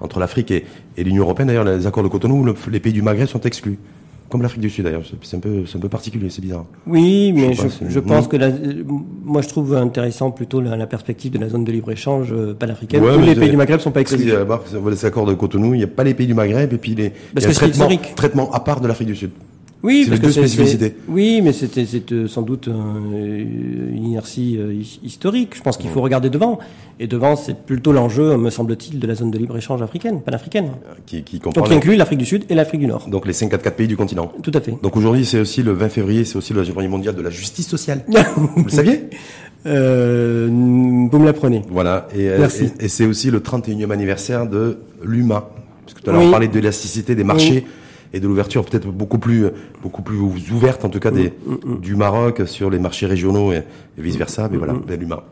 [0.00, 0.64] entre l'Afrique et,
[0.96, 1.48] et l'Union européenne.
[1.48, 3.78] D'ailleurs, les accords de Cotonou, le, les pays du Maghreb sont exclus.
[4.30, 6.64] Comme l'Afrique du Sud d'ailleurs, c'est un peu, c'est un peu particulier, c'est bizarre.
[6.86, 8.50] Oui, mais je, je, je pense que la,
[9.24, 12.54] moi je trouve intéressant plutôt la, la perspective de la zone de libre échange euh,
[12.54, 14.30] panafricaine Ouais, où les c'est- pays du Maghreb sont pas exclus.
[14.32, 16.78] Euh, bah, les accords de Cotonou, il n'y a pas les pays du Maghreb et
[16.78, 18.14] puis les, Parce il y a que c'est un traitement, historique.
[18.14, 19.30] traitement à part de l'Afrique du Sud.
[19.82, 20.94] Oui, parce que spécificités.
[21.08, 22.74] Oui, mais c'était c'est, euh, sans doute euh,
[23.94, 25.54] une inertie euh, hi- historique.
[25.56, 26.58] Je pense qu'il faut regarder devant.
[26.98, 30.72] Et devant, c'est plutôt l'enjeu, me semble-t-il, de la zone de libre échange africaine, panafricaine.
[31.06, 33.08] Qui, qui comprend Donc qui inclut l'Afrique du Sud et l'Afrique du Nord.
[33.08, 34.30] donc les 5-4 pays du continent.
[34.42, 34.74] Tout à fait.
[34.82, 37.66] Donc aujourd'hui, c'est aussi le 20 février, c'est aussi la journée mondiale de la justice
[37.66, 38.04] sociale.
[38.56, 39.08] Vous le saviez?
[39.66, 41.62] Euh, vous me l'apprenez.
[41.70, 42.08] Voilà.
[42.14, 42.70] Et, euh, Merci.
[42.80, 45.48] et, et c'est aussi le 31e anniversaire de l'UMA.
[45.84, 46.28] Parce que tout à l'heure, Oui.
[46.28, 47.64] on parlait de l'élasticité des marchés
[48.12, 49.46] et de l'ouverture peut-être beaucoup plus,
[49.82, 50.18] beaucoup plus
[50.52, 53.58] ouverte, en tout cas, des, Mm, du Maroc sur les marchés régionaux et,
[53.98, 54.48] et vice versa.
[54.50, 55.24] Mais voilà, Mm, l'UMA.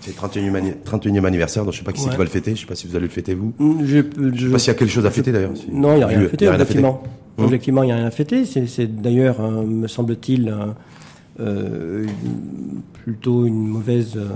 [0.00, 2.12] C'est le 31e, anni- 31e anniversaire, donc je sais pas qui c'est Ouais.
[2.12, 3.52] qui va le fêter, je sais pas si vous allez le fêter vous.
[3.84, 4.02] Je, je-
[4.34, 5.56] Je sais pas s'il y a quelque chose à fêter d'ailleurs.
[5.56, 7.02] si- Non, il n'y a rien à fêter, à objectivement.
[7.38, 8.44] Objectivement, il n'y a rien à fêter.
[8.44, 10.66] C'est, c'est d'ailleurs, euh, me semble-t-il, euh,
[11.40, 12.04] euh,
[13.04, 14.28] plutôt une mauvaise, euh,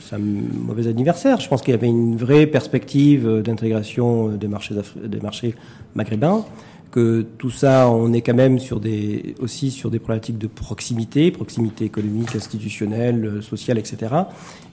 [0.00, 0.20] c'est un
[0.66, 1.40] mauvais anniversaire.
[1.40, 4.74] Je pense qu'il y avait une vraie perspective euh, d'intégration euh, des marchés,
[5.04, 5.54] des marchés
[5.94, 6.44] maghrébins.
[6.90, 11.30] Que tout ça, on est quand même sur des, aussi sur des problématiques de proximité,
[11.30, 14.14] proximité économique, institutionnelle, euh, sociale, etc.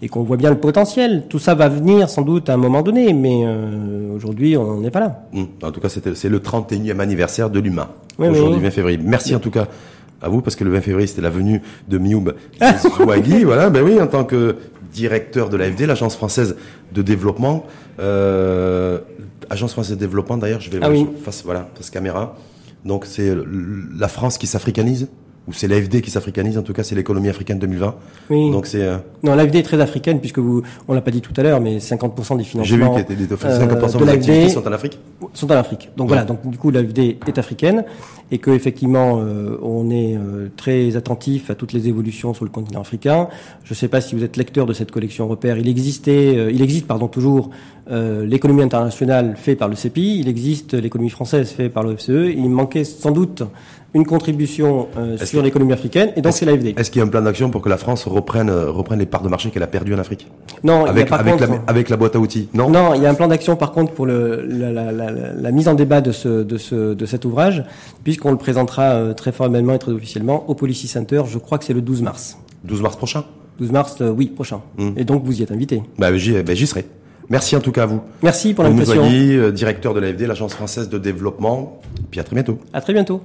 [0.01, 1.25] Et qu'on voit bien le potentiel.
[1.27, 4.91] Tout ça va venir sans doute à un moment donné, mais euh, aujourd'hui, on n'est
[4.91, 5.27] pas là.
[5.33, 5.47] Hum.
[5.61, 7.59] En tout cas, c'est le 31e anniversaire de.
[8.19, 8.63] Oui, aujourd'hui, oui.
[8.63, 8.99] 20 février.
[9.01, 9.67] Merci en tout cas
[10.21, 12.33] à vous, parce que le 20 février, c'était la venue de Mioub
[12.97, 13.43] Zouagui.
[13.43, 14.55] voilà, ben oui, en tant que
[14.93, 16.55] directeur de l'AFD, l'Agence française
[16.93, 17.65] de développement.
[17.99, 18.99] Euh,
[19.49, 21.07] Agence française de développement, d'ailleurs, je vais Ah oui.
[21.23, 22.35] face, voilà, face caméra.
[22.83, 23.35] Donc, c'est
[23.97, 25.07] la France qui s'africanise.
[25.47, 27.95] Ou c'est l'AFD qui s'africanise, en tout cas c'est l'économie africaine 2020.
[28.31, 28.51] Oui.
[28.51, 28.81] Donc c'est...
[28.81, 31.61] euh, Non, l'AFD est très africaine puisque vous, on l'a pas dit tout à l'heure,
[31.61, 33.59] mais 50% des J'ai vu financements qu'il y a des, des- 50% euh,
[33.99, 34.99] des de activités l'AFD sont en Afrique.
[35.33, 35.89] sont en Afrique.
[35.97, 37.83] Donc voilà, donc du coup l'AFD est africaine
[38.31, 42.49] et que effectivement euh, on est euh, très attentif à toutes les évolutions sur le
[42.49, 43.27] continent africain.
[43.65, 45.57] Je ne sais pas si vous êtes lecteur de cette collection repère.
[45.59, 47.51] Il existait, euh, il existe pardon toujours
[47.91, 52.33] euh, l'économie internationale faite par le CEPI, il existe l'économie française faite par le FCE.
[52.35, 53.43] Il manquait sans doute
[53.95, 56.73] une contribution euh, sur l'économie africaine et donc c'est l'AFD.
[56.77, 59.05] Est-ce qu'il y a un plan d'action pour que la France reprenne, euh, reprenne les
[59.05, 60.27] parts de marché qu'elle a perdues en Afrique?
[60.63, 62.69] Non, il y a avec, par avec, contre- la, avec la boîte à outils Non,
[62.69, 66.01] Non, il y a un plan d'action par contre pour le, la, mise en débat
[66.01, 67.63] de, ce, de, ce, de cet ouvrage,
[68.03, 71.63] puisqu'on le présentera euh, très formellement et très officiellement au Policy Center, je crois que
[71.63, 72.37] c'est le 12 mars.
[72.65, 73.23] 12 mars prochain?
[73.59, 74.59] 12 mars, euh, oui, prochain.
[74.77, 74.89] Mm.
[74.97, 75.81] Et donc vous y êtes invité.
[75.97, 76.85] bah, j'y bah, j'y serai.
[77.29, 78.01] Merci en tout cas à vous.
[78.21, 79.03] Merci pour l'invitation.
[79.03, 81.79] Moussoigui, euh, directeur de l'AFD, l'Agence française de développement.
[82.11, 82.59] Puis à très bientôt.
[82.73, 83.21] À très bientôt.